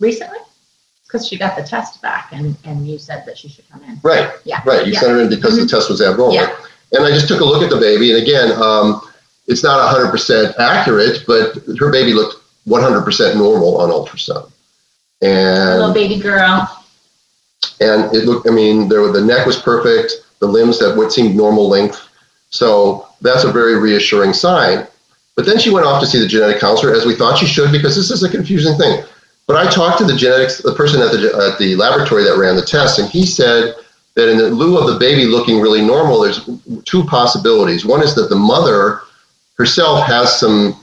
[0.00, 0.38] Recently?
[1.08, 3.98] Because she got the test back and, and you said that she should come in.
[4.02, 4.30] Right.
[4.44, 4.60] Yeah.
[4.64, 4.86] Right.
[4.86, 5.00] You yeah.
[5.00, 5.62] sent her in because mm-hmm.
[5.62, 6.34] the test was abnormal.
[6.34, 6.54] Yeah.
[6.92, 9.02] And I just took a look at the baby, and again, um,
[9.46, 14.50] it's not 100% accurate, but her baby looked 100% normal on ultrasound.
[15.20, 16.66] And little baby girl.
[17.80, 21.36] And it looked, I mean, there the neck was perfect, the limbs that what seemed
[21.36, 22.08] normal length.
[22.50, 24.86] So that's a very reassuring sign.
[25.36, 27.70] But then she went off to see the genetic counselor, as we thought she should,
[27.70, 29.04] because this is a confusing thing.
[29.48, 32.54] But I talked to the genetics, the person at the, at the laboratory that ran
[32.54, 33.74] the test, and he said
[34.14, 36.48] that in lieu of the baby looking really normal, there's
[36.84, 37.86] two possibilities.
[37.86, 39.00] One is that the mother
[39.56, 40.76] herself has some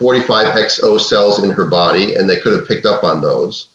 [0.00, 3.68] 45XO cells in her body, and they could have picked up on those.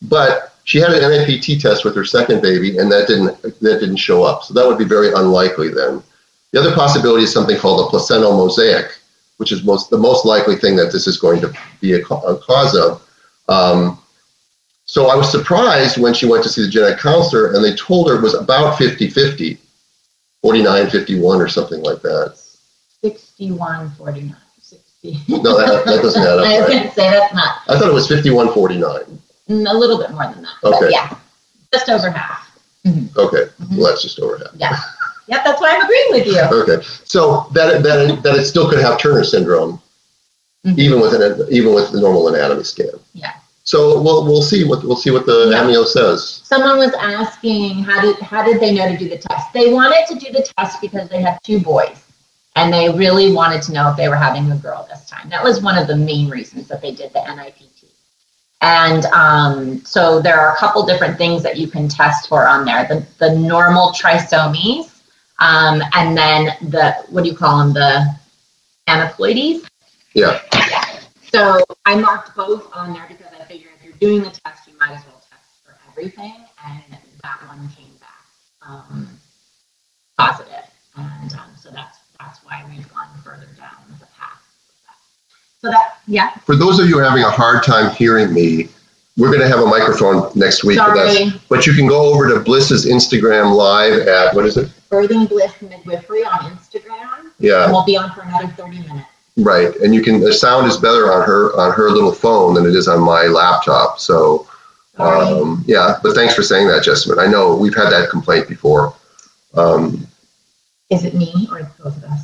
[0.00, 3.96] But she had an NIPT test with her second baby, and that didn't that didn't
[3.96, 4.42] show up.
[4.42, 6.02] So that would be very unlikely then.
[6.52, 8.96] The other possibility is something called a placental mosaic,
[9.36, 12.38] which is most the most likely thing that this is going to be a, a
[12.38, 13.05] cause of.
[13.48, 13.98] Um,
[14.84, 18.08] so I was surprised when she went to see the genetic counselor and they told
[18.08, 19.58] her it was about 50 50,
[20.42, 22.36] 49 51 or something like that.
[23.02, 24.36] 61 49.
[24.60, 25.18] 60.
[25.42, 26.38] No, that, that doesn't add up.
[26.46, 26.68] I was Right?
[26.70, 29.00] going to say that's not I thought it was 51 49.
[29.48, 30.54] mm, a little bit more than that.
[30.64, 30.88] Okay.
[30.90, 31.16] Yeah,
[31.72, 32.42] just over half.
[33.16, 33.76] Okay, Mhm.
[33.78, 34.48] well, that's just over half.
[34.54, 34.76] Yeah.
[35.28, 36.40] Yep, that's why I'm agreeing with you.
[36.62, 39.80] Okay, so that, that, that it still could have Turner syndrome,
[40.66, 40.78] Mhm.
[40.78, 42.88] even with an, even with the normal anatomy scan.
[43.14, 43.32] Yeah.
[43.64, 45.62] So we'll, we'll see what, we'll see what the Yeah.
[45.62, 46.40] amnio says.
[46.44, 49.52] Someone was asking how did how did they know to do the test?
[49.52, 51.98] They wanted to do the test because they had two boys,
[52.56, 55.28] and they really wanted to know if they were having a girl this time.
[55.30, 57.84] That was one of the main reasons that they did the NIPT.
[58.62, 62.64] And um, so there are a couple different things that you can test for on
[62.64, 62.86] there.
[62.88, 64.86] The the normal trisomies,
[65.38, 67.72] um, and then the what do you call them?
[67.72, 68.16] The
[68.88, 69.66] aneuploidies.
[70.16, 70.40] Yeah,
[71.30, 74.72] So I marked both on there because I figured if you're doing the test, you
[74.80, 76.34] might as well test for everything,
[76.66, 76.82] and
[77.22, 78.24] that one came back
[78.66, 79.08] um,
[80.18, 80.64] positive,
[80.96, 84.40] and um, so that's that's why we've gone further down the path.
[85.60, 88.70] So that, yeah, for those of you having a hard time hearing me,
[89.18, 90.78] we're gonna have a microphone next week.
[90.78, 94.56] but that's- sorry, But you can go over to Bliss's Instagram live at, what is
[94.56, 94.70] it?
[94.90, 97.64] Birthing Bliss Midwifery on Instagram, Yeah.
[97.64, 99.08] and we'll be on for another 30 minutes.
[99.36, 102.66] Right, and you can, the sound is better on her, on her little phone than
[102.66, 104.46] it is on my laptop, so,
[104.98, 107.18] um, yeah, but thanks for saying that, Jessamine.
[107.18, 108.94] I know, we've had that complaint before.
[109.54, 110.06] Um,
[110.90, 112.20] Is it me or both of us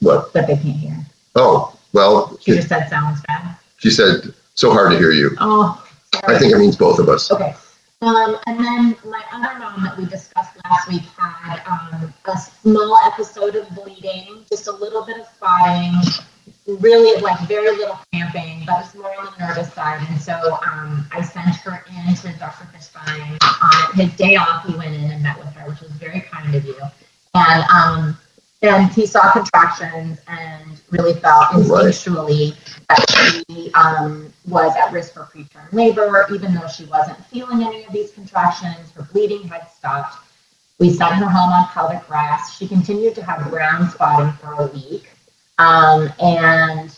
[0.00, 0.96] what, that they can't hear?
[1.34, 3.56] oh, well, She just said sounds bad.
[3.78, 5.36] she said, so hard to hear you.
[5.40, 5.82] Oh,
[6.14, 6.36] sorry.
[6.36, 7.30] I think it means both of us.
[7.30, 7.54] Okay.
[8.06, 12.96] Um, and then my other mom that we discussed last week had um, a small
[13.04, 15.92] episode of bleeding, just a little bit of spotting,
[16.68, 20.06] really like very little cramping, but it's more on the nervous side.
[20.08, 22.68] And so um, I sent her in to Dr.
[22.72, 24.64] Fischbein on his day off.
[24.64, 26.78] He went in and met with her, which was very kind of you.
[27.34, 28.18] And um,
[28.66, 31.62] and he saw contractions and really felt Right.
[31.62, 32.56] instinctually
[32.88, 37.84] that she um, was at risk for preterm labor, even though she wasn't feeling any
[37.84, 38.90] of these contractions.
[38.92, 40.16] Her bleeding had stopped.
[40.78, 42.58] We sent her home on pelvic rest.
[42.58, 45.08] She continued to have brown spotting for a week,
[45.58, 46.96] um, and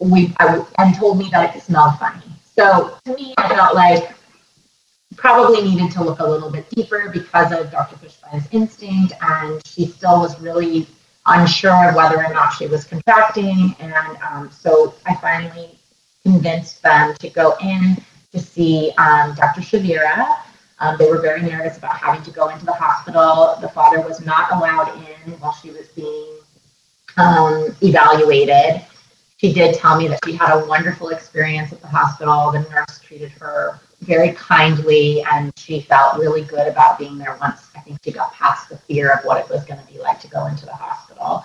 [0.00, 2.22] we I, and told me that it smelled funny.
[2.56, 4.14] So to me, I felt like
[5.16, 7.96] probably needed to look a little bit deeper because of Dr.
[7.96, 10.86] Fischbein's instinct, and she still was really
[11.26, 13.74] unsure whether or not she was contracting.
[13.78, 13.92] And
[14.28, 15.78] um, so I finally
[16.22, 17.96] convinced them to go in
[18.32, 19.60] to see um, Dr.
[19.60, 20.38] Shavira.
[20.78, 23.56] Um, they were very nervous about having to go into the hospital.
[23.60, 26.38] The father was not allowed in while she was being
[27.16, 28.82] um, evaluated.
[29.36, 32.50] She did tell me that she had a wonderful experience at the hospital.
[32.52, 37.68] The nurse treated her very kindly, and she felt really good about being there once
[37.76, 40.20] I think she got past the fear of what it was going to be like
[40.20, 41.44] to go into the hospital.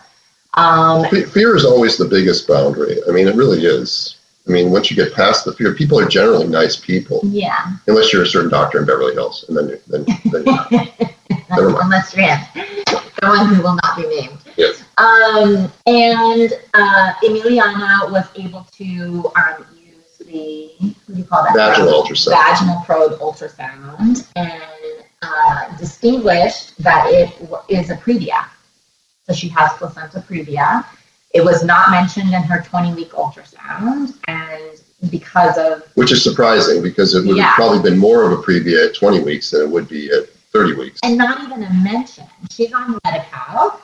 [0.54, 2.98] Um, Fear is always the biggest boundary.
[3.10, 4.18] I mean, it really is.
[4.48, 8.14] I mean, once you get past the fear, people are generally nice people, yeah, unless
[8.14, 10.72] you're a certain doctor in Beverly Hills, and then, you're- then, then you're not.
[11.50, 11.84] Never mind.
[11.84, 12.40] unless you're in.
[12.86, 14.38] The one who will not be named.
[14.56, 14.84] Yes.
[14.98, 19.66] Um, and uh, Emiliana was able to um,
[21.18, 21.54] you call that?
[21.56, 22.32] Vaginal ultrasound.
[22.32, 24.62] Vaginal probe ultrasound and
[25.22, 28.46] uh, distinguished that it w- is a previa.
[29.28, 30.86] So she has placenta previa.
[31.34, 34.14] It was not mentioned in her 20 week ultrasound.
[34.28, 37.44] And because of Which is surprising because it would Yeah.
[37.46, 40.30] have probably been more of a previa at 20 weeks than it would be at
[40.52, 41.00] 30 weeks.
[41.04, 42.26] and not even a mention.
[42.50, 43.82] She's on Medi-Cal,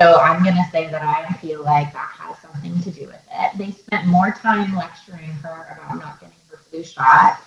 [0.00, 3.20] so I'm going to say that I feel like that has something to do with
[3.30, 3.58] it.
[3.58, 6.33] They spent more time lecturing her about not getting
[6.74, 7.40] flu shot.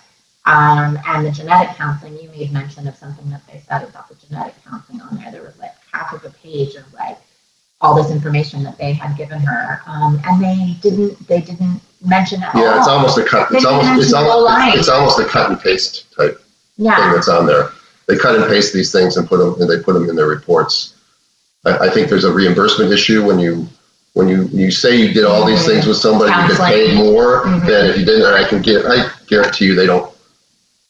[0.46, 4.14] Um, and the genetic counseling, you made mention of something that they said about the
[4.14, 5.30] genetic counseling on there.
[5.30, 7.18] There was like half of a page of like
[7.80, 11.28] all this information that they had given her, um, and they didn't.
[11.28, 12.62] They didn't mention at all.
[12.62, 13.48] Yeah, it's almost a cut.
[13.52, 16.40] It's almost it's almost it's almost a cut and paste type
[16.76, 17.70] thing that's on there.
[18.06, 20.28] they cut and paste these things and put them and they put them in their
[20.28, 20.94] reports.
[21.66, 23.68] I, I think there's a reimbursement issue when you
[24.14, 27.44] when you, you say you did all these things with somebody, you get paid more
[27.44, 27.66] Mhm.
[27.66, 28.26] than if you didn't.
[28.26, 30.12] And I can get I guarantee you they don't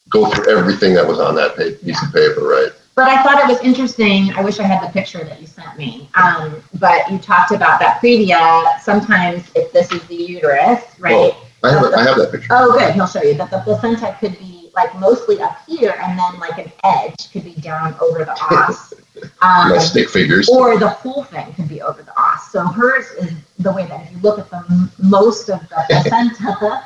[0.09, 2.71] go through everything that was on that piece of paper, right?
[2.95, 4.33] But I thought it was interesting.
[4.33, 6.09] I wish I had the picture that you sent me.
[6.15, 8.77] Um, but you talked about that previa.
[8.81, 11.33] Sometimes if this is the uterus, right?
[11.63, 12.47] I have I have that picture.
[12.51, 12.93] Oh, good.
[12.93, 16.57] He'll show you that the placenta could be like mostly up here, and then like
[16.57, 18.93] an edge could be down over the os.
[19.41, 20.47] Um, My stick figures.
[20.47, 22.51] or the whole thing could be over the os.
[22.53, 26.85] So hers is the way that if you look at the most of the placenta,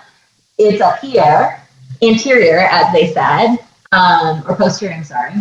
[0.57, 1.61] it's up here,
[2.01, 3.57] anterior, as they said,
[3.91, 4.95] um, or posterior.
[4.95, 5.33] I'm sorry.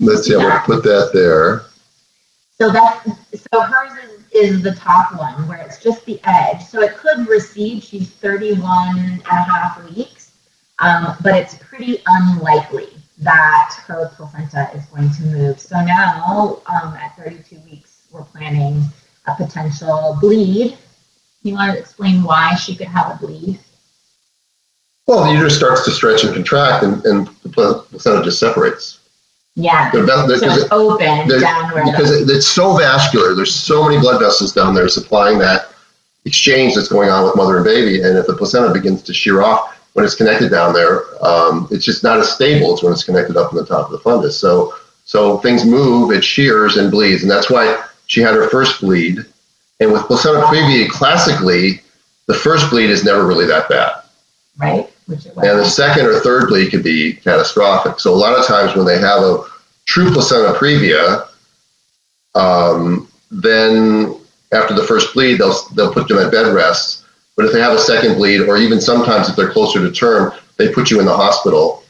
[0.00, 0.34] Let's see.
[0.34, 1.62] I'm gonna put that there.
[2.58, 3.04] So that
[3.52, 6.64] so hers is, is the top one where it's just the edge.
[6.64, 7.82] So it could recede.
[7.82, 10.32] She's 31 and a half weeks,
[10.78, 12.88] um, but it's pretty unlikely
[13.18, 15.60] that her placenta is going to move.
[15.60, 18.82] So now um, at 32 weeks, we're planning
[19.26, 20.76] a potential bleed.
[21.42, 23.58] You want to explain why she could have a bleed?
[25.06, 27.48] Well, the uterus starts to stretch and contract, and, and the
[27.90, 28.98] placenta just separates.
[29.54, 29.90] Yeah.
[29.90, 33.34] The vel- the- So it's open the- down where because it, it's so vascular.
[33.34, 35.68] There's so many blood vessels down there supplying that
[36.24, 38.02] exchange that's going on with mother and baby.
[38.02, 41.84] And if the placenta begins to shear off when it's connected down there, um, it's
[41.84, 44.32] just not as stable as when it's connected up in the top of the fundus.
[44.32, 48.80] So so things move, it shears and bleeds, and that's why she had her first
[48.80, 49.24] bleed.
[49.78, 51.80] And with placenta previa, classically,
[52.26, 53.92] the first bleed is never really that bad.
[54.58, 54.90] right?
[55.06, 58.00] Which it And the second or third bleed could be catastrophic.
[58.00, 59.44] So a lot of times when they have a
[59.84, 61.28] true placenta previa,
[62.34, 64.16] um, then
[64.52, 67.04] after the first bleed, they'll they'll put them at bed rest.
[67.36, 70.32] But if they have a second bleed, or even sometimes if they're closer to term,
[70.56, 71.84] they put you in the hospital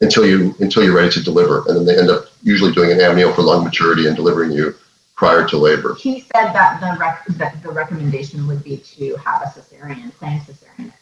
[0.00, 2.98] until you until you're ready to deliver, and then they end up usually doing an
[2.98, 4.74] amnio for lung maturity and delivering you
[5.14, 5.94] prior to labor.
[5.94, 10.42] He said that the rec- that the recommendation would be to have a cesarean, planned
[10.42, 11.01] cesarean at 36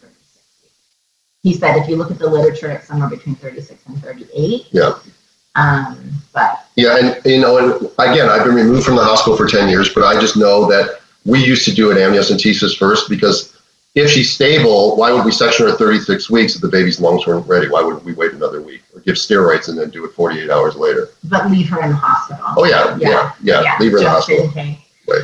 [1.43, 4.67] He said if you look at the literature, it's somewhere between 36 and 38.
[4.71, 4.93] Yeah.
[5.55, 9.47] Um, but Yeah, and you know, and again, I've been removed from the hospital for
[9.47, 13.57] ten years, but I just know that we used to do an amniocentesis first because
[13.93, 17.45] if she's stable, why would we section her 36 weeks if the baby's lungs weren't
[17.45, 17.67] ready?
[17.67, 20.75] Why would we wait another week or give steroids and then do it 48 hours
[20.75, 21.09] later?
[21.25, 22.45] but leave her in the hospital.
[22.55, 23.75] Oh yeah, yeah, yeah.
[23.79, 24.45] leave her in the hospital.
[24.55, 24.77] in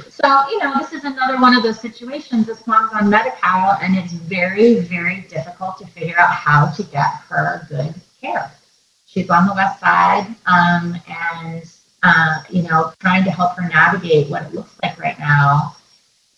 [0.10, 2.48] So, you know, this is another one of those situations.
[2.48, 7.08] This mom's on Medi-Cal, and it's very, very difficult to figure out how to get
[7.30, 8.52] her good care.
[9.06, 11.64] She's on the west side, um, and,
[12.04, 15.76] uh, you know, trying to help her navigate what it looks like right now.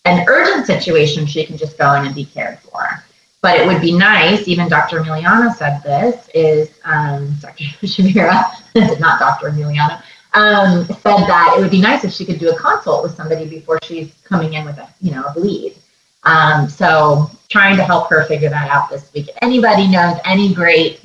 [0.04, 3.04] An urgent situation, she can just go in and be cared for.
[3.42, 5.00] But it would be nice, even Dr.
[5.00, 7.64] Emiliano said this, is um, Dr.
[7.86, 8.44] Shamira,
[9.00, 9.50] not Dr.
[9.50, 10.02] Emiliano,
[10.34, 13.48] um, said that it would be nice if she could do a consult with somebody
[13.48, 15.76] before she's coming in with a, you know, a bleed.
[16.22, 19.28] Um, so trying to help her figure that out this week.
[19.28, 21.00] If anybody knows any great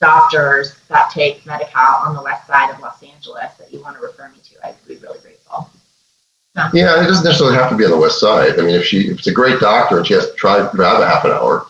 [0.00, 4.02] doctors that take Medi-Cal on the west side of Los Angeles that you want to
[4.02, 5.70] refer me to, I'd be really grateful.
[6.72, 8.58] Yeah, it doesn't necessarily have to be on the west side.
[8.58, 11.00] I mean, if she if it's a great doctor and she has to try drive
[11.00, 11.66] a half an hour,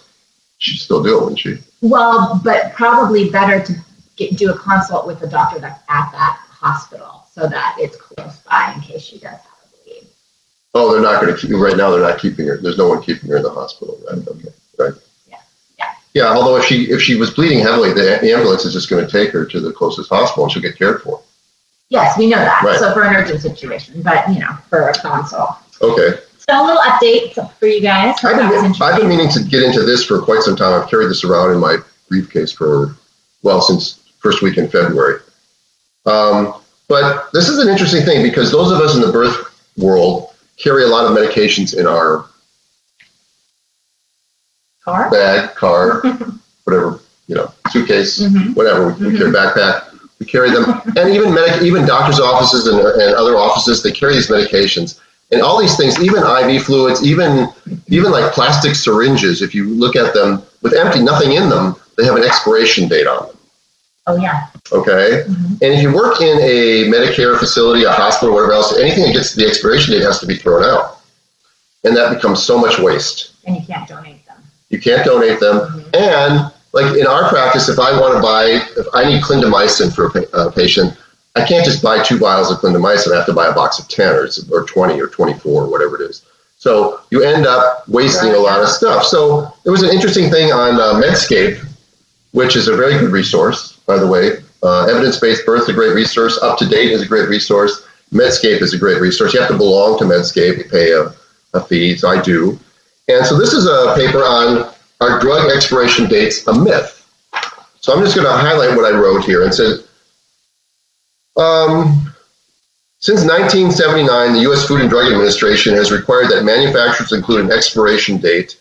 [0.59, 1.59] she'd still do it, wouldn't she?
[1.83, 3.75] Well, but probably better to
[4.17, 8.39] get, do a consult with a doctor that's at that hospital so that it's close
[8.41, 10.07] by in case she does have a bleed.
[10.75, 11.91] Oh, they're not going to keep right now.
[11.91, 12.57] They're not keeping her.
[12.57, 13.99] There's no one keeping her in the hospital.
[14.11, 14.27] Right?
[14.27, 14.49] Okay.
[14.79, 14.93] Right.
[15.29, 15.39] Yeah.
[15.79, 15.93] Yeah.
[16.15, 16.25] Yeah.
[16.27, 19.31] Although if she if she was bleeding heavily, the ambulance is just going to take
[19.31, 21.23] her to the closest hospital and she'll get cared for.
[21.91, 22.63] Yes, we know that.
[22.63, 22.79] Right.
[22.79, 25.51] So for an urgent situation, but you know, for a consult.
[25.81, 26.21] Okay.
[26.39, 28.17] So a little update for you guys.
[28.25, 28.75] I've been.
[28.83, 30.81] I've been meaning to get into this for quite some time.
[30.81, 31.79] I've carried this around in my
[32.09, 32.97] briefcase for
[33.43, 35.21] well since first week in February.
[36.09, 36.55] Um,
[36.89, 39.37] but this is an interesting thing because those of us in the birth
[39.77, 42.25] world carry a lot of medications in our
[44.85, 45.11] Car?
[45.11, 46.01] bag, car,
[46.65, 48.55] whatever, you know, suitcase, Mhm.
[48.57, 48.95] whatever.
[48.99, 49.85] We, we carry backpack.
[50.19, 50.65] We carry them,
[50.97, 54.99] and even medic, even doctors' offices and, and other offices, they carry these medications.
[55.31, 57.49] And all these things, even IV fluids, even
[57.89, 62.05] even like plastic syringes, if you look at them with empty, nothing in them, they
[62.07, 63.37] have an expiration date on them.
[64.09, 64.47] Oh yeah.
[64.73, 65.63] Okay, Mhm.
[65.63, 69.33] and if you work in a Medicare facility, a hospital, whatever else, anything that gets
[69.33, 70.99] to the expiration date has to be thrown out,
[71.85, 73.31] and that becomes so much waste.
[73.47, 74.37] And you can't donate them.
[74.71, 75.59] You can't donate them.
[75.93, 75.97] Mhm.
[75.97, 78.45] And like in our practice, if I want to buy,
[78.77, 80.95] if I need clindamycin for a pa- uh, patient,
[81.37, 83.13] I can't just buy two vials of clindamycin.
[83.13, 85.97] I have to buy a box of 10 or, or 20 or 24 or whatever
[86.03, 86.23] it is.
[86.59, 89.05] So you end up wasting a lot of stuff.
[89.07, 91.65] So there was an interesting thing on uh, Medscape,
[92.33, 94.37] which is a very good resource, by the way.
[94.63, 96.39] Uh, Evidence-Based Birth is a great resource.
[96.43, 97.87] Up to Date is a great resource.
[98.13, 99.35] Medscape is a great resource.
[99.35, 100.59] You have to belong to Medscape.
[100.59, 101.13] You pay a,
[101.55, 102.59] a fee, so I do.
[103.09, 106.95] And so this is a paper on are drug expiration dates a myth?
[107.81, 109.79] So I'm just going to highlight what I wrote here and said,
[111.37, 112.13] um,
[112.99, 114.67] since 1979, the U.S.
[114.67, 118.59] Food and Drug Administration has required that manufacturers include an expiration date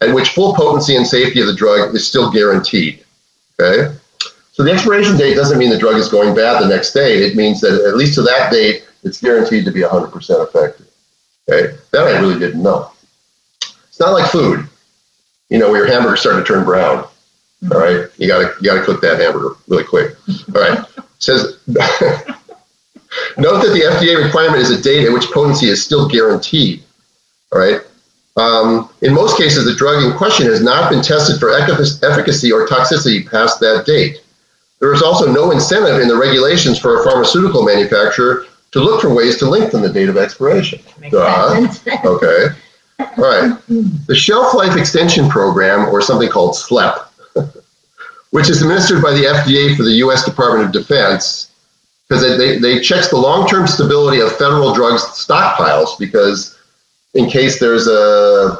[0.00, 3.04] at which full potency and safety of the drug is still guaranteed.
[3.60, 3.92] Okay?
[4.52, 7.18] So the expiration date doesn't mean the drug is going bad the next day.
[7.22, 10.12] It means that at least to that date, it's guaranteed to be 100%
[10.46, 10.86] effective.
[11.48, 11.76] Okay?
[11.92, 12.90] That I really didn't know.
[13.60, 14.68] It's not like food.
[15.48, 17.06] You know, where your hamburger's starting to turn brown.
[17.72, 20.16] All right, you gotta you gotta cook that hamburger really quick.
[20.54, 21.58] All right, it says
[23.36, 26.82] Note that the FDA requirement is a date at which potency is still guaranteed.
[27.52, 27.80] All right.
[28.36, 32.66] Um, in most cases, the drug in question has not been tested for efficacy or
[32.66, 34.22] toxicity past that date.
[34.80, 39.12] There is also no incentive in the regulations for a pharmaceutical manufacturer to look for
[39.12, 40.80] ways to lengthen the date of expiration.
[42.04, 42.46] okay.
[42.98, 43.58] All right.
[44.06, 46.98] The Shelf Life Extension Program, or something called SLEP,
[48.30, 50.24] which is administered by the FDA for the U.S.
[50.24, 51.50] Department of Defense,
[52.08, 56.58] because they, they checks the long-term stability of federal drugs stockpiles because
[57.14, 58.58] in case there's a,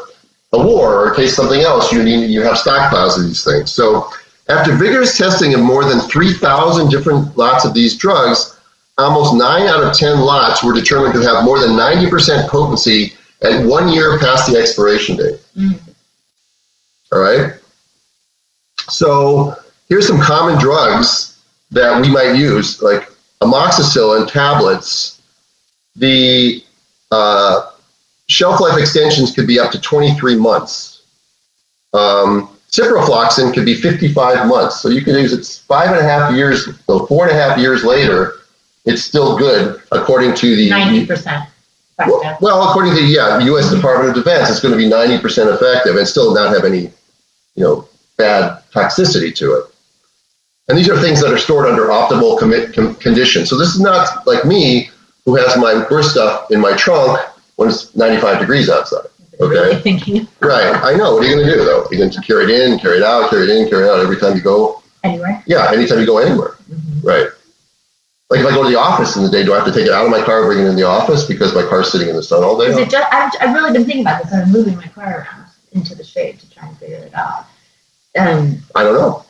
[0.53, 3.73] a war or in case something else, you need you have stockpiles of these things.
[3.73, 4.09] So
[4.51, 8.59] after vigorous testing of more than 3,000 different lots of these drugs,
[8.99, 13.65] almost 9 out of 10 lots were determined to have more than 90% potency at
[13.65, 15.41] one year past the expiration date.
[15.57, 15.81] Mm.
[17.13, 17.55] All right?
[18.89, 19.57] So
[19.89, 21.41] here's some common drugs
[21.71, 25.23] that we might use, like amoxicillin tablets,
[25.97, 26.65] the
[27.11, 27.71] uh,
[28.27, 31.03] shelf life extensions could be up to 23 months.
[31.93, 34.81] Um, ciprofloxacin could be 55 months.
[34.81, 37.59] So you can use it five and a half years, so four and a half
[37.59, 38.35] years later,
[38.85, 41.47] it's still good according to the 90%.
[42.07, 43.71] Well, well, according to yeah, U.S.
[43.71, 46.91] Department of Defense, it's going to be 90% effective and still not have any,
[47.57, 49.65] you know, bad toxicity to it.
[50.69, 53.51] And these are things that are stored under optimal commit com- conditions.
[53.51, 54.91] So this is not like me
[55.25, 57.21] who has my worst stuff in my trunk
[57.57, 59.07] when it's 95 degrees outside.
[59.41, 59.81] Okay.
[59.81, 60.29] Thinking.
[60.41, 60.75] Right.
[60.85, 61.15] I know.
[61.15, 61.87] What are you going to do though?
[61.91, 64.01] You're going to carry it in, carry it out, carry it in, carry it out
[64.01, 64.83] every time you go.
[65.03, 65.43] Anywhere.
[65.47, 65.71] Yeah.
[65.73, 66.57] Anytime you go anywhere.
[66.71, 67.07] Mm-hmm.
[67.07, 67.29] Right.
[68.29, 69.87] Like if I go to the office in the day, do I have to take
[69.87, 72.15] it out of my car, bring it in the office because my car's sitting in
[72.15, 72.67] the sun all day?
[72.67, 74.33] Is it just, I've, I've really been thinking about this.
[74.33, 77.47] I'm moving my car around into the shade to try and figure it out.
[78.19, 79.25] Um, I don't know.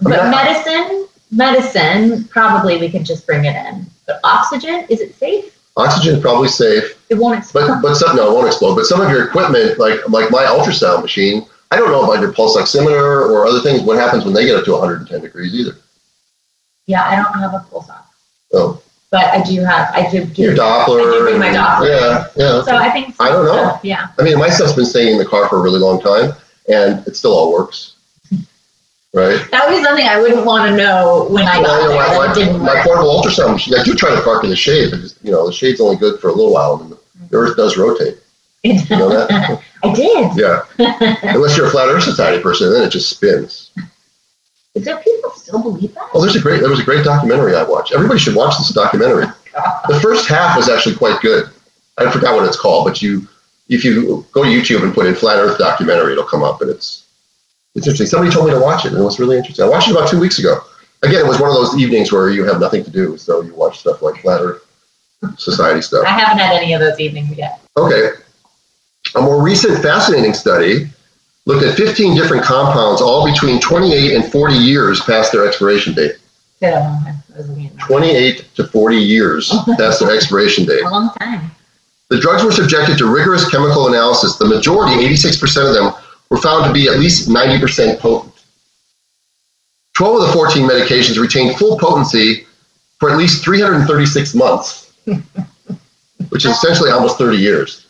[0.00, 3.86] But medicine, medicine, probably we could just bring it in.
[4.06, 5.57] But oxygen, is it safe?
[5.78, 6.98] Oxygen is probably safe.
[7.08, 7.68] It won't explode.
[7.68, 8.74] But but some no, it won't explode.
[8.74, 12.32] But some of your equipment, like like my ultrasound machine, I don't know about your
[12.32, 13.82] pulse oximeter or other things.
[13.82, 15.76] What happens when they get up to 110 degrees either?
[16.86, 18.08] Yeah, I don't have a pulse ox.
[18.52, 18.82] Oh.
[19.10, 20.24] But I do have, I do.
[20.34, 21.00] Your Doppler.
[21.00, 21.88] I do bring my Doppler.
[21.88, 22.62] Yeah, yeah.
[22.64, 23.14] So I think.
[23.20, 23.78] I don't know.
[23.82, 24.08] Yeah.
[24.18, 26.32] I mean, my stuff's been staying in the car for a really long time,
[26.68, 27.97] and it still all works
[29.18, 29.50] right?
[29.50, 32.18] That would be something I wouldn't want to know when I got well, there.
[32.18, 33.74] My, my, didn't my portable ultrasound machine.
[33.78, 36.20] I do try to park in the shade, but you know the shade's only good
[36.20, 38.18] for a little while, and the Earth does rotate.
[38.64, 39.62] You know that?
[39.82, 40.36] I did.
[40.36, 40.62] Yeah.
[41.34, 43.70] Unless you're a flat Earth Society person, then it just spins.
[44.74, 46.08] Is there people still believe that?
[46.14, 46.60] Oh, there's a great.
[46.60, 47.92] There was a great documentary I watched.
[47.92, 49.26] Everybody should watch this documentary.
[49.56, 51.48] Oh, the first half was actually quite good.
[51.98, 53.26] I forgot what it's called, but you,
[53.68, 56.70] if you go to YouTube and put in flat Earth documentary, it'll come up, and
[56.70, 57.07] it's
[57.78, 58.06] it's interesting.
[58.06, 59.64] Somebody told me to watch it, and it was really interesting.
[59.64, 60.60] I watched it about two weeks ago.
[61.02, 63.54] Again, it was one of those evenings where you have nothing to do, so you
[63.54, 64.66] watch stuff like Flat Earth
[65.36, 66.04] Society stuff.
[66.04, 67.60] I haven't had any of those evenings yet.
[67.76, 68.10] Okay.
[69.14, 70.88] A more recent fascinating study
[71.46, 76.16] looked at 15 different compounds, all between 28 and 40 years past their expiration date.
[76.60, 77.00] Yeah,
[77.86, 80.82] 28 to 40 years past their expiration date.
[80.82, 81.52] A long time.
[82.10, 84.36] The drugs were subjected to rigorous chemical analysis.
[84.36, 85.92] The majority, 86% of them,
[86.30, 88.34] were found to be at least 90% potent.
[89.94, 92.46] 12 of the 14 medications retained full potency
[92.98, 94.92] for at least 336 months,
[96.28, 97.86] which is essentially almost 30 years.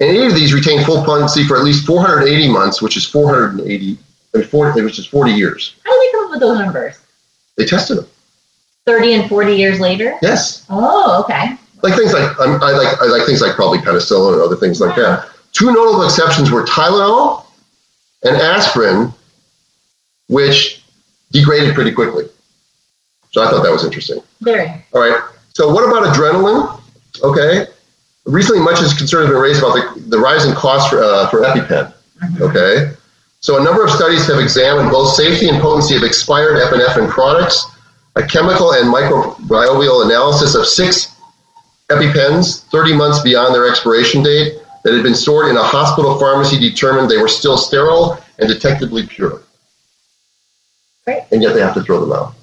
[0.00, 3.98] And eight of these retained full potency for at least 480 months, which is 480,
[4.32, 5.76] which is 40 years.
[5.84, 6.98] How do they come up with those numbers?
[7.56, 8.06] They tested them.
[8.86, 10.16] 30 and 40 years later?
[10.22, 10.64] Yes.
[10.70, 11.56] Oh, okay.
[11.82, 14.80] Like things like um, I like I like things like probably penicillin and other things
[14.80, 15.30] like that.
[15.52, 17.44] Two notable exceptions were Tylenol
[18.22, 19.12] and aspirin,
[20.28, 20.82] which
[21.32, 22.24] degraded pretty quickly.
[23.32, 24.20] So I thought that was interesting.
[24.40, 24.68] Very.
[24.92, 25.22] All right.
[25.54, 26.80] So what about adrenaline?
[27.22, 27.66] Okay.
[28.26, 31.40] Recently, much is concern has been raised about the, the rising cost for, uh, for
[31.40, 31.92] EpiPen.
[32.22, 32.42] Mm-hmm.
[32.42, 32.92] Okay.
[33.40, 37.64] So a number of studies have examined both safety and potency of expired epinephrine products
[38.16, 41.16] a chemical and microbial analysis of six
[41.90, 46.58] EpiPens 30 months beyond their expiration date that had been stored in a hospital pharmacy
[46.58, 49.42] determined they were still sterile and detectably pure.
[51.04, 51.24] Great.
[51.32, 52.34] And yet they have to throw them out.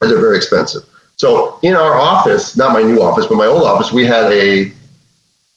[0.00, 0.82] And they're very expensive.
[1.16, 4.72] So in our office, not my new office, but my old office, we had a,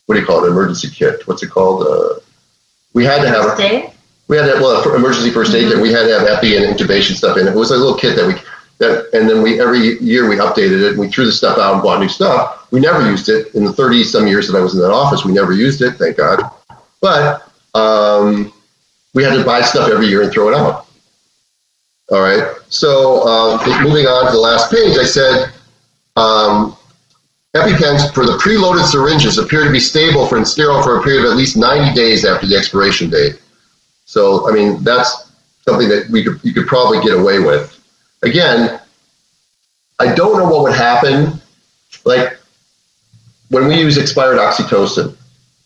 [0.05, 1.27] what do you call it, an emergency kit.
[1.27, 1.85] What's it called?
[1.85, 2.19] Uh,
[2.93, 3.91] we had to have aid?
[4.29, 5.81] we had that well emergency first aid kit.
[5.81, 7.51] We had to have epi and intubation stuff in it.
[7.51, 8.35] It was a little kit that we
[8.79, 11.73] that, and then we every year we updated it and we threw the stuff out
[11.75, 12.71] and bought new stuff.
[12.71, 15.25] We never used it in the 30 some years that I was in that office.
[15.25, 16.41] We never used it, thank God.
[17.01, 18.51] But um,
[19.13, 20.87] we had to buy stuff every year and throw it out.
[22.11, 22.55] All right.
[22.69, 25.51] So uh, moving on to the last page, I said
[26.15, 26.75] um,
[27.55, 31.25] EpiPens for the preloaded syringes appear to be stable for and sterile for a period
[31.25, 33.41] of at least 90 days after the expiration date.
[34.05, 35.31] So I mean that's
[35.67, 37.78] something that we could you could probably get away with.
[38.23, 38.79] Again,
[39.99, 41.39] I don't know what would happen.
[42.05, 42.37] Like
[43.49, 45.15] when we use expired oxytocin,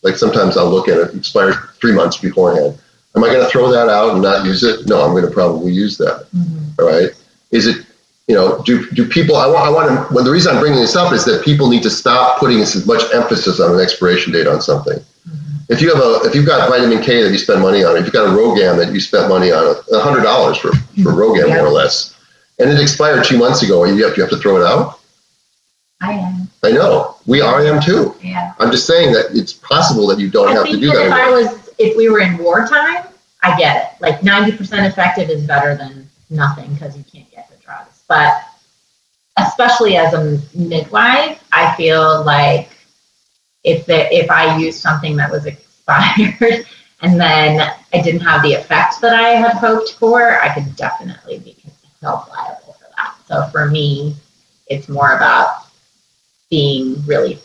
[0.01, 2.77] like sometimes I'll look at it expired three months beforehand.
[3.15, 4.87] Am I going to throw that out and not use it?
[4.87, 6.27] No, I'm going to probably use that.
[6.35, 6.81] Mm-hmm.
[6.81, 7.09] All right.
[7.51, 7.85] Is it,
[8.27, 10.79] you know, do, do people, I want, I want to, well, the reason I'm bringing
[10.79, 14.33] this up is that people need to stop putting as much emphasis on an expiration
[14.33, 14.97] date on something.
[14.97, 15.71] Mm-hmm.
[15.73, 18.05] If you have a, if you've got vitamin K that you spend money on, if
[18.05, 21.49] you've got a Rogaine that you spent money on, a hundred dollars for, for Rogaine
[21.49, 21.57] Yeah.
[21.57, 22.12] more or less,
[22.63, 24.99] and it expired two months ago, you have, you have to throw it out?
[26.01, 26.47] I am.
[26.63, 27.17] I know.
[27.25, 28.15] We are I am too.
[28.21, 28.53] Yeah.
[28.59, 31.11] I'm just saying that it's possible that you don't I have to do that if
[31.13, 33.07] I was, if we were in wartime,
[33.41, 34.01] I get it.
[34.01, 38.03] Like ninety percent effective is better than nothing because you can't get the drugs.
[38.07, 38.43] But
[39.37, 42.69] especially as a midwife, I feel like
[43.63, 46.65] if the, if I used something that was expired
[47.01, 51.39] and then I didn't have the effect that I had hoped for, I could definitely
[51.39, 51.52] be
[52.03, 53.15] liable for that.
[53.27, 54.15] So for me,
[54.67, 55.67] it's more about
[56.49, 57.39] being really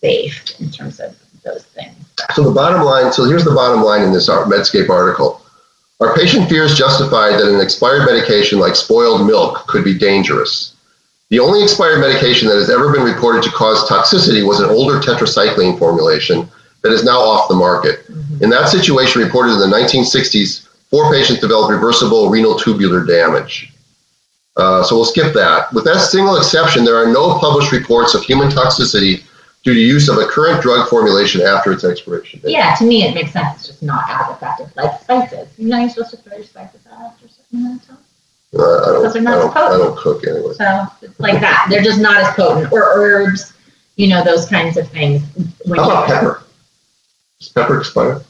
[0.00, 1.96] safe in terms of those things.
[2.34, 5.42] So the bottom line, so here's the bottom line in this Medscape article.
[6.00, 10.74] Our patient fears justified that an expired medication like spoiled milk could be dangerous?
[11.30, 15.00] The only expired medication that has ever been reported to cause toxicity was an older
[15.00, 16.48] tetracycline formulation
[16.82, 18.06] that is now off the market.
[18.06, 18.44] Mm-hmm.
[18.44, 20.63] In that situation, reported in the 1960s,
[20.94, 23.72] four patients developed reversible renal tubular damage.
[24.56, 25.72] Uh, so we'll skip that.
[25.72, 29.24] With that single exception, there are no published reports of human toxicity
[29.64, 32.52] due to use of a current drug formulation after its expiration date.
[32.52, 33.56] Yeah, to me, it makes sense.
[33.56, 34.70] It's just not as effective.
[34.76, 35.48] Like spices.
[35.58, 37.98] You know, you're supposed to throw your spices out after a certain amount of time.
[38.56, 40.52] Uh, I don't, Because they're I don't, I don't cook anyway.
[40.54, 41.66] So it's like that.
[41.68, 42.72] They're just not as potent.
[42.72, 43.52] Or herbs,
[43.96, 45.22] you know, those kinds of things.
[45.64, 46.44] When How about pepper?
[47.40, 48.22] Does pepper expire?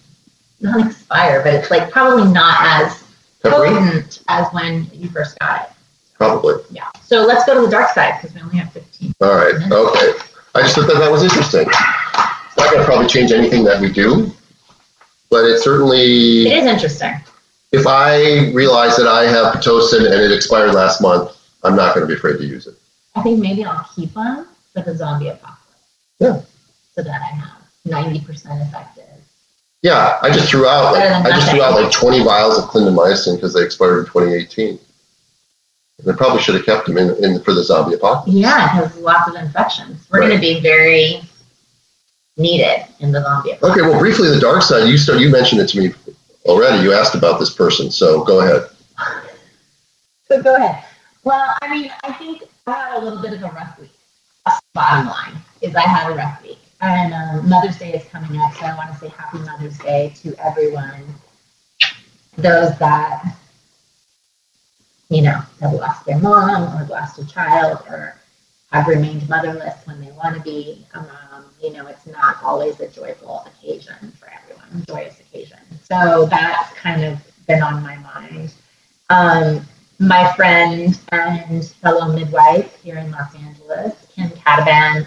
[0.65, 3.05] Not expire, but it's like probably not as
[3.43, 5.69] potent as when you first got it.
[6.15, 6.55] Probably.
[6.71, 6.89] Yeah.
[7.03, 9.13] So let's go to the dark side because we only have 15.
[9.21, 9.55] All right.
[9.55, 10.13] Okay.
[10.55, 11.67] I just thought that that was interesting.
[11.69, 14.33] It's not going to probably change anything that we do,
[15.31, 17.15] but it It certainly, is interesting.
[17.73, 22.07] if I realize that I have Pitocin and it expired last month, I'm not going
[22.07, 22.75] to be afraid to use it.
[23.17, 25.61] I think maybe I'll keep one for the zombie apocalypse.
[26.21, 26.41] Yeah.
[26.95, 27.51] So that I have
[27.87, 29.05] 90% effective.
[29.85, 33.37] Yeah, I just threw out like I just threw out like 20 vials of clindamycin
[33.37, 34.79] because they expired in 2018.
[35.99, 38.35] And I probably should have kept them in, in for the zombie apocalypse.
[38.35, 40.09] Yeah, it has lots of infections.
[40.11, 40.29] We're Right.
[40.29, 41.21] going to be very
[42.39, 43.79] needed in the zombie apocalypse.
[43.79, 44.89] Okay, well, briefly, the dark side.
[44.89, 45.21] You start.
[45.21, 45.93] You mentioned it to me
[46.47, 46.83] already.
[46.83, 48.63] You asked about this person, so go ahead.
[50.27, 50.83] So go ahead.
[51.25, 53.91] Well, I mean, I think I had a little bit of a rough week.
[54.73, 56.59] Bottom line is I had a rough week.
[56.85, 60.13] And um, Mother's Day is coming up, so I want to say Happy Mother's Day
[60.17, 61.03] to everyone.
[62.37, 63.25] Those that,
[65.09, 68.21] you know, have lost their mom or lost a child or
[68.71, 71.47] have remained motherless when they want to be a mom.
[71.63, 75.61] You know, it's not always a joyful occasion for everyone, a joyous occasion.
[75.91, 78.53] So that's kind of been on my mind.
[79.09, 79.65] Um,
[79.99, 85.07] my friend and fellow midwife here in Los Angeles, Kim Cataban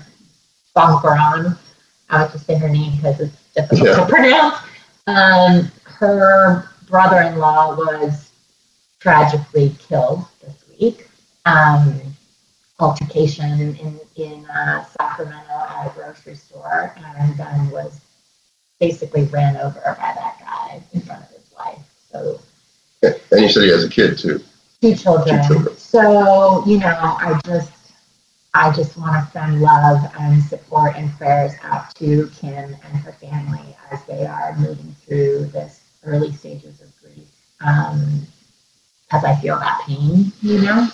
[0.76, 1.56] Bonkaran,
[2.10, 3.96] I would just say her name because it's difficult Yeah.
[3.96, 4.58] to pronounce.
[5.08, 8.30] Um, her brother-in-law was
[9.00, 11.10] tragically killed this week.
[11.46, 12.00] Um,
[12.80, 18.02] altercation in in uh, Sacramento at a grocery store, and then was
[18.80, 21.80] basically ran over by that guy in front of his wife.
[22.12, 22.40] So
[23.32, 24.40] And you said he has a kid too.
[24.82, 25.42] two children.
[25.48, 25.78] Two children.
[25.78, 26.88] So, you know,
[27.20, 27.72] I just
[28.58, 33.12] I just want to send love and support and prayers out to Kim and her
[33.12, 37.30] family as they are moving through this early stages of grief.
[37.62, 38.26] Um,
[39.12, 40.90] as I feel that pain, you know.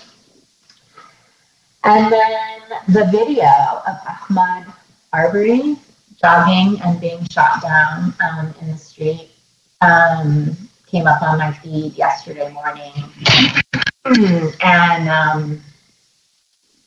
[1.85, 2.59] And then
[2.89, 3.45] the video
[3.87, 4.73] of Ahmaud
[5.13, 5.77] Arbery
[6.21, 9.29] jogging and being shot down um, in the street
[9.79, 10.53] um,
[10.85, 12.91] came up on my feed yesterday morning.
[14.61, 15.63] and, um,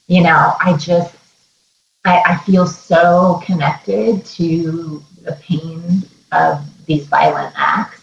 [0.07, 1.15] you know, I just,
[2.05, 8.01] I, I feel so connected to the pain of these violent acts,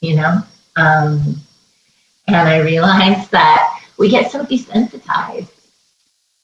[0.00, 0.42] you know?
[0.76, 1.36] Um,
[2.28, 5.50] and I realized that we get so desensitized,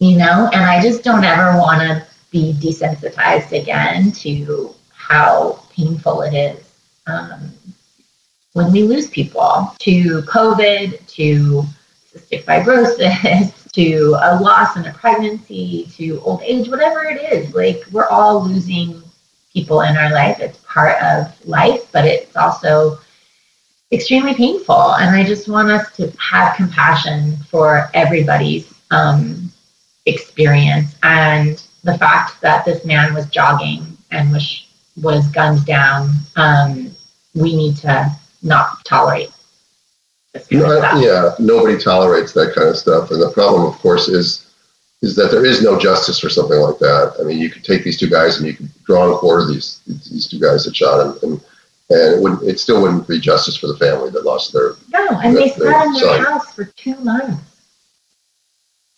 [0.00, 6.22] you know, and I just don't ever want to be desensitized again to how painful
[6.22, 6.66] it is
[7.06, 7.52] um,
[8.54, 11.62] when we lose people to COVID, to
[12.12, 17.54] cystic fibrosis, to a loss in a pregnancy, to old age, whatever it is.
[17.54, 19.02] Like we're all losing
[19.52, 20.40] people in our life.
[20.40, 22.98] It's part of life, but it's also
[23.92, 24.94] extremely painful.
[24.94, 29.52] And I just want us to have compassion for everybody's um,
[30.06, 30.96] experience.
[31.02, 34.62] And the fact that this man was jogging and was
[35.02, 36.90] was gunned down, um,
[37.34, 38.10] we need to
[38.42, 39.30] not tolerate.
[41.02, 44.46] Yeah, nobody tolerates that kind of stuff, and the problem, of course, is
[45.02, 47.16] is that there is no justice for something like that.
[47.20, 49.48] I mean, you could take these two guys and you could draw and quarter of
[49.48, 51.40] these these two guys that shot him, and
[51.90, 55.20] and it wouldn't it still wouldn't be justice for the family that lost their no,
[55.20, 57.42] and their, they sat in their house for two months.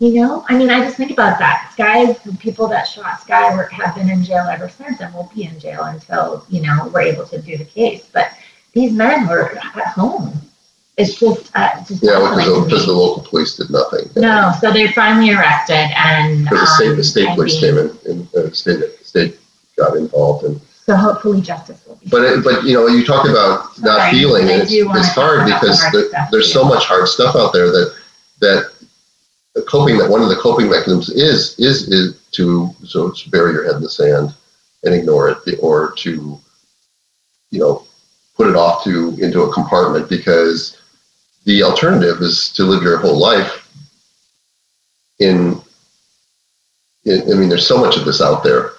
[0.00, 1.72] You know, I mean, I just think about that.
[1.76, 5.44] The people that shot Sky were, have been in jail ever since, and will be
[5.44, 8.08] in jail until you know we're able to do the case.
[8.12, 8.32] But
[8.72, 10.40] these men were at home.
[10.98, 14.10] It's just, uh, just yeah, because, because the local police did nothing.
[14.16, 18.34] No, so they're finally arrested, and because the state, the state police came in, and
[18.34, 19.38] uh, state state
[19.76, 22.08] got involved, and so hopefully justice will be.
[22.08, 24.48] But it, but you know, you talk about not feeling.
[24.48, 27.96] It's, it's hard because the, there's so much hard stuff out there that
[28.40, 28.72] that
[29.68, 33.64] coping that one of the coping mechanisms is is is to so to bury your
[33.66, 34.34] head in the sand
[34.82, 36.40] and ignore it or to
[37.50, 37.86] you know
[38.36, 40.77] put it off to into a compartment because
[41.48, 43.66] the alternative is to live your whole life
[45.18, 45.58] in,
[47.06, 48.72] in I mean there's so much of this out there.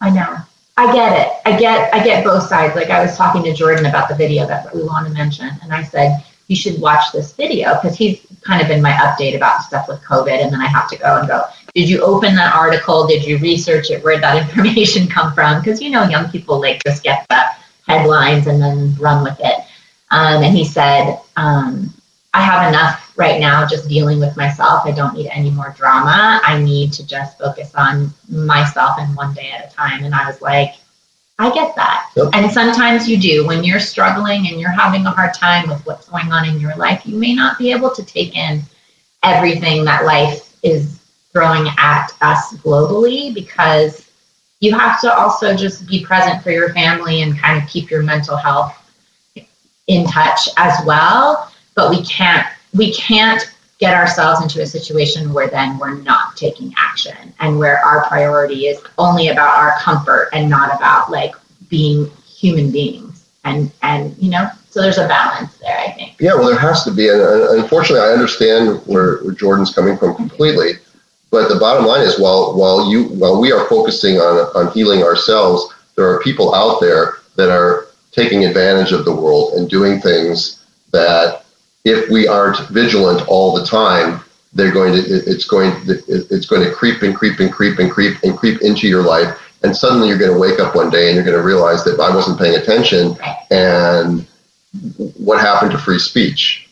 [0.00, 0.36] I know.
[0.76, 1.32] I get it.
[1.44, 2.76] I get I get both sides.
[2.76, 5.74] Like I was talking to Jordan about the video that we want to mention and
[5.74, 9.62] I said you should watch this video because he's kind of been my update about
[9.62, 10.44] stuff with COVID.
[10.44, 11.42] And then I have to go and go,
[11.74, 13.06] did you open that article?
[13.08, 14.04] Did you research it?
[14.04, 15.60] Where'd that information come from?
[15.60, 17.42] Because, you know, young people like just get the
[17.88, 19.56] headlines and then run with it.
[20.10, 21.92] Um, and he said, um,
[22.34, 24.82] I have enough right now just dealing with myself.
[24.84, 26.40] I don't need any more drama.
[26.42, 30.04] I need to just focus on myself and one day at a time.
[30.04, 30.74] And I was like,
[31.38, 32.10] I get that.
[32.16, 32.30] Yep.
[32.32, 33.46] And sometimes you do.
[33.46, 36.76] When you're struggling and you're having a hard time with what's going on in your
[36.76, 38.62] life, you may not be able to take in
[39.22, 41.00] everything that life is
[41.32, 44.10] throwing at us globally because
[44.60, 48.02] you have to also just be present for your family and kind of keep your
[48.02, 48.83] mental health
[49.86, 51.50] in touch as well.
[51.74, 53.42] But we can't we can't
[53.78, 58.66] get ourselves into a situation where then we're not taking action and where our priority
[58.66, 61.34] is only about our comfort and not about like
[61.68, 66.34] being human beings and and you know so there's a balance there i think yeah
[66.34, 67.20] well there has to be and
[67.60, 70.72] unfortunately i understand where, where jordan's coming from completely
[71.30, 75.02] but the bottom line is while while you while we are focusing on on healing
[75.02, 80.00] ourselves there are people out there that are taking advantage of the world and doing
[80.00, 81.44] things that
[81.84, 84.20] if we aren't vigilant all the time,
[84.52, 88.22] they're going to it's going it's going to creep and creep and creep and creep
[88.22, 89.40] and creep into your life.
[89.62, 91.98] And suddenly you're going to wake up one day and you're going to realize that
[91.98, 93.16] I wasn't paying attention
[93.50, 94.26] and
[95.16, 96.68] what happened to free speech?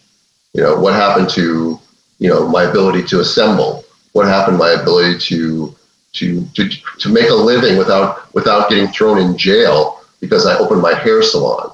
[0.55, 1.81] You know what happened to
[2.19, 3.85] you know my ability to assemble?
[4.13, 5.75] What happened my ability to
[6.13, 6.69] to to
[6.99, 11.21] to make a living without without getting thrown in jail because I opened my hair
[11.23, 11.73] salon.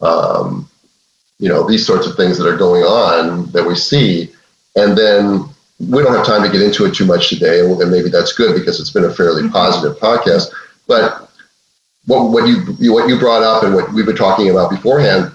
[0.00, 0.70] Um,
[1.38, 4.32] you know these sorts of things that are going on that we see.
[4.76, 5.44] And then
[5.80, 8.58] we don't have time to get into it too much today and maybe that's good
[8.58, 9.52] because it's been a fairly mm-hmm.
[9.52, 10.52] positive podcast.
[10.86, 11.28] But
[12.08, 15.30] what, what you what you brought up and what we've been talking about beforehand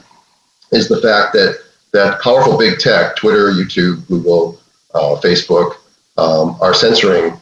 [0.72, 1.60] is the fact that
[1.92, 4.60] that powerful big tech twitter youtube google
[4.96, 5.76] uh, facebook
[6.18, 7.40] um, are censoring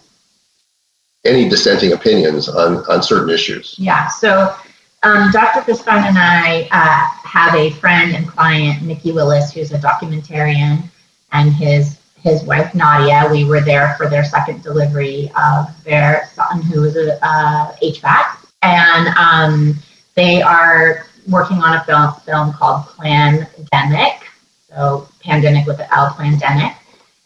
[1.24, 3.76] any dissenting opinions on, on certain issues.
[3.78, 4.54] Yeah so
[5.04, 5.62] um, Dr.
[5.62, 10.84] Fischbein and I uh, have a friend and client, Mikki Willis, who's a documentarian,
[11.32, 13.28] and his his wife Nadia.
[13.32, 18.48] We were there for their second delivery of their son, who was a uh, HVAC,
[18.62, 19.76] and um,
[20.14, 24.20] they are working on a film film called Plandemic,
[24.70, 26.76] so pandemic with an L, pandemic,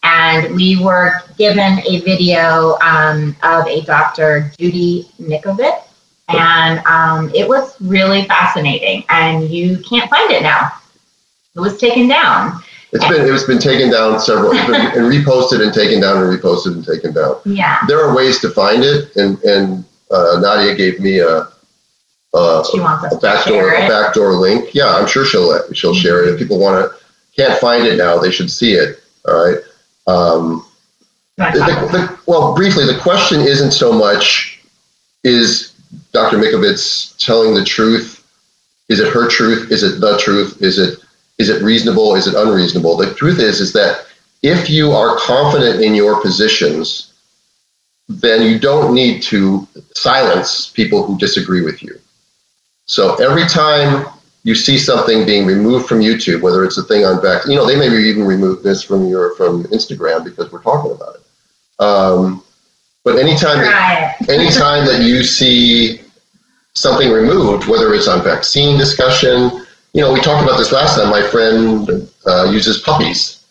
[0.04, 4.50] and we were given a video um, of a Dr.
[4.58, 5.85] Judy Mikovits,
[6.30, 9.04] and um, it was really fascinating.
[9.10, 10.72] And you can't find it now;
[11.56, 12.62] it was taken down.
[12.92, 16.74] It's been it's been taken down several been, and reposted and taken down and reposted
[16.74, 17.40] and taken down.
[17.46, 21.30] Yeah, there are ways to find it, and and uh, Nadia gave me a.
[21.30, 21.48] Uh,
[22.38, 24.76] a backdoor a backdoor link.
[24.76, 26.02] Yeah, I'm sure she'll she'll mm-hmm.
[26.02, 26.34] share it.
[26.34, 26.98] If people want to
[27.36, 29.02] can't find it now, they should see it.
[29.26, 29.58] All right.
[30.08, 30.66] Um,
[31.38, 31.44] the,
[31.92, 34.60] the, well, briefly, the question isn't so much
[35.24, 35.75] is
[36.16, 36.38] Dr.
[36.38, 38.26] Mikovits telling the truth?
[38.88, 39.70] Is it her truth?
[39.70, 40.62] Is it the truth?
[40.62, 41.00] Is it
[41.38, 42.16] is it reasonable?
[42.16, 42.96] Is it unreasonable?
[42.96, 44.06] The truth is is that
[44.42, 47.14] if you are confident in your positions,
[48.08, 52.00] then you don't need to silence people who disagree with you.
[52.86, 54.06] So every time
[54.44, 57.66] you see something being removed from YouTube, whether it's a thing on back, you know,
[57.66, 61.84] they may even remove this from your from Instagram because we're talking about it.
[61.84, 62.44] Um,
[63.04, 63.60] but anytime
[64.30, 66.05] anytime that you see
[66.76, 71.10] something removed, whether it's on vaccine discussion, you know, we talked about this last time.
[71.10, 73.46] My friend uh, uses puppies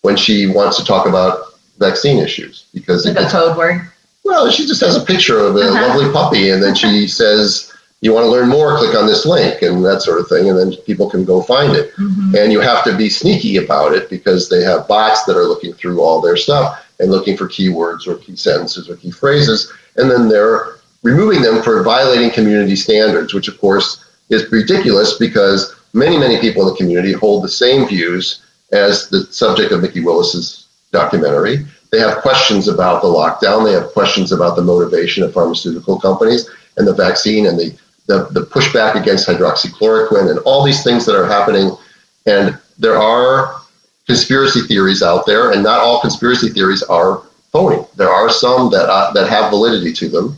[0.00, 3.82] when she wants to talk about vaccine issues because like a code word.
[4.24, 5.88] Well, she just has a picture of a uh-huh.
[5.88, 9.60] lovely puppy, and then she says you want to learn more, click on this link
[9.60, 11.92] and that sort of thing, and then people can go find it.
[11.96, 12.34] Mm-hmm.
[12.34, 15.74] And you have to be sneaky about it because they have bots that are looking
[15.74, 20.10] through all their stuff and looking for keywords or key sentences or key phrases, and
[20.10, 26.18] then they're removing them for violating community standards, which of course is ridiculous because many,
[26.18, 28.42] many people in the community hold the same views
[28.72, 31.66] as the subject of Mikki Willis's documentary.
[31.90, 33.64] They have questions about the lockdown.
[33.64, 37.76] They have questions about the motivation of pharmaceutical companies and the vaccine and the
[38.10, 41.76] the, the pushback against hydroxychloroquine and all these things that are happening.
[42.26, 43.60] And there are
[44.06, 47.22] conspiracy theories out there, and not all conspiracy theories are
[47.52, 47.84] phony.
[47.94, 50.36] There are some that uh, that have validity to them.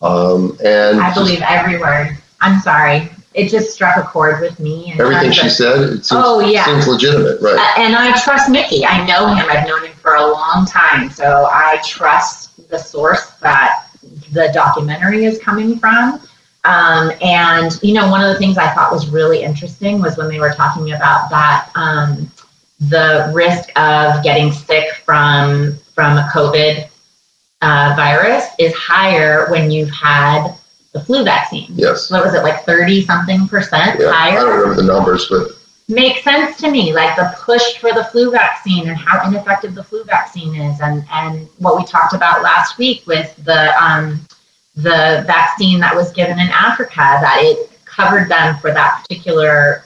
[0.00, 2.16] Um, and I believe every word.
[2.40, 3.10] I'm sorry.
[3.34, 4.92] It just struck a chord with me.
[4.98, 6.64] everything she said, it seems, oh, yeah.
[6.64, 7.56] seems legitimate, right?
[7.56, 8.84] Uh, and I trust Mikki.
[8.84, 9.46] I know him.
[9.48, 11.10] I've known him for a long time.
[11.10, 13.88] So I trust the source that
[14.32, 16.20] the documentary is coming from.
[16.64, 20.28] Um, and you know, one of the things I thought was really interesting was when
[20.28, 22.30] they were talking about that um,
[22.80, 26.89] the risk of getting sick from from a COVID
[27.62, 30.54] uh, virus is higher when you've had
[30.92, 31.66] the flu vaccine.
[31.70, 32.10] Yes.
[32.10, 34.38] What was it like thirty something percent yeah, higher?
[34.38, 35.52] I don't remember the numbers, but
[35.88, 36.92] makes sense to me.
[36.92, 41.04] Like the push for the flu vaccine and how ineffective the flu vaccine is, and
[41.12, 44.20] and what we talked about last week with the um,
[44.76, 49.84] the vaccine that was given in Africa, that it covered them for that particular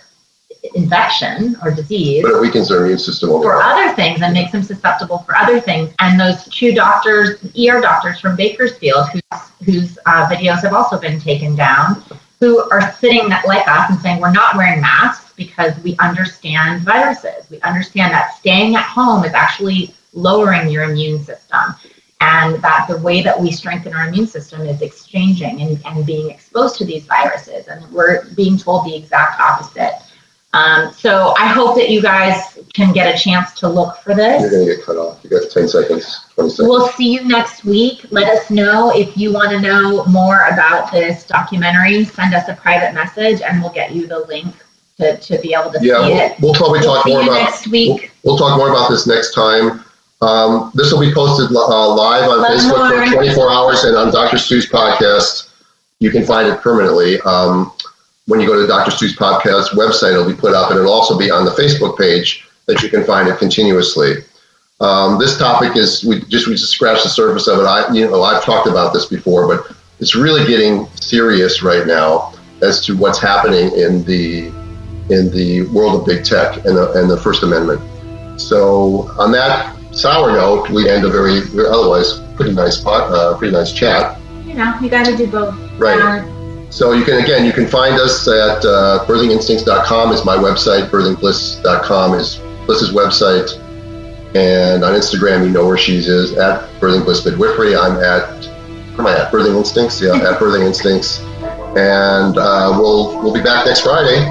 [0.75, 2.23] infection or disease.
[2.23, 5.61] But it weakens their immune system for other things and makes them susceptible for other
[5.61, 5.93] things.
[5.99, 11.21] And those two doctors, ER doctors from Bakersfield, whose, whose uh, videos have also been
[11.21, 12.03] taken down,
[12.41, 17.49] who are sitting like us and saying, we're not wearing masks because we understand viruses.
[17.51, 21.75] We understand that staying at home is actually lowering your immune system
[22.21, 26.31] and that the way that we strengthen our immune system is exchanging and, and being
[26.31, 27.67] exposed to these viruses.
[27.69, 29.95] And we're being told the exact opposite.
[30.55, 34.40] Um, so I hope that you guys can get a chance to look for this.
[34.40, 35.18] You're going to get cut off.
[35.24, 36.59] You got 10 seconds, 20 seconds.
[36.61, 38.07] We'll see you next week.
[38.11, 42.05] Let us know if you want to know more about this documentary.
[42.05, 44.55] Send us a private message and we'll get you the link
[44.98, 46.40] to, to be able to yeah, see we'll, it.
[46.40, 48.12] We'll probably we'll talk more about next week.
[48.22, 49.84] We'll, we'll, talk more about this next time.
[50.22, 54.38] Um, this will be posted uh, live on Facebook for 24 hours and on Dr.
[54.38, 55.50] Stu's podcast.
[55.98, 57.20] You can find it permanently.
[57.22, 57.72] Um,
[58.27, 58.91] when you go to the Dr.
[58.91, 62.47] Stu's podcast website, it'll be put up and it'll also be on the Facebook page
[62.66, 64.14] that you can find it continuously.
[64.81, 67.64] Um, this topic is we just we just scratched the surface of it.
[67.64, 72.35] I you know I've talked about this before, but it's really getting serious right now
[72.62, 74.49] as to what's happening in the
[75.11, 77.81] in the world of big tech and the, and the First Amendment.
[78.41, 83.53] So on that sour note, we end a very otherwise pretty nice pot, uh, pretty
[83.53, 84.18] nice chat.
[84.45, 85.55] You know, you got to do both.
[85.79, 86.01] Right.
[86.01, 86.34] Uh,
[86.75, 90.91] so you can again, you can find us at uh, birthinginstincts.com is my website.
[90.91, 93.57] Birthingbliss.com is Bliss's website,
[94.35, 97.77] and on Instagram, you know where she is at Birthing Bliss Midwifery.
[97.77, 98.45] I'm at
[98.97, 99.33] where am I at?
[99.33, 100.03] Birthing Instincts.
[100.03, 101.20] Yeah, at Birthing Instincts,
[101.77, 104.27] and uh, we'll we'll be back next Friday,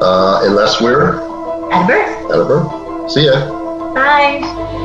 [0.00, 1.20] uh, unless we're
[1.70, 2.30] at a birth.
[2.30, 3.10] At a birth.
[3.10, 3.92] See ya.
[3.92, 4.75] Bye.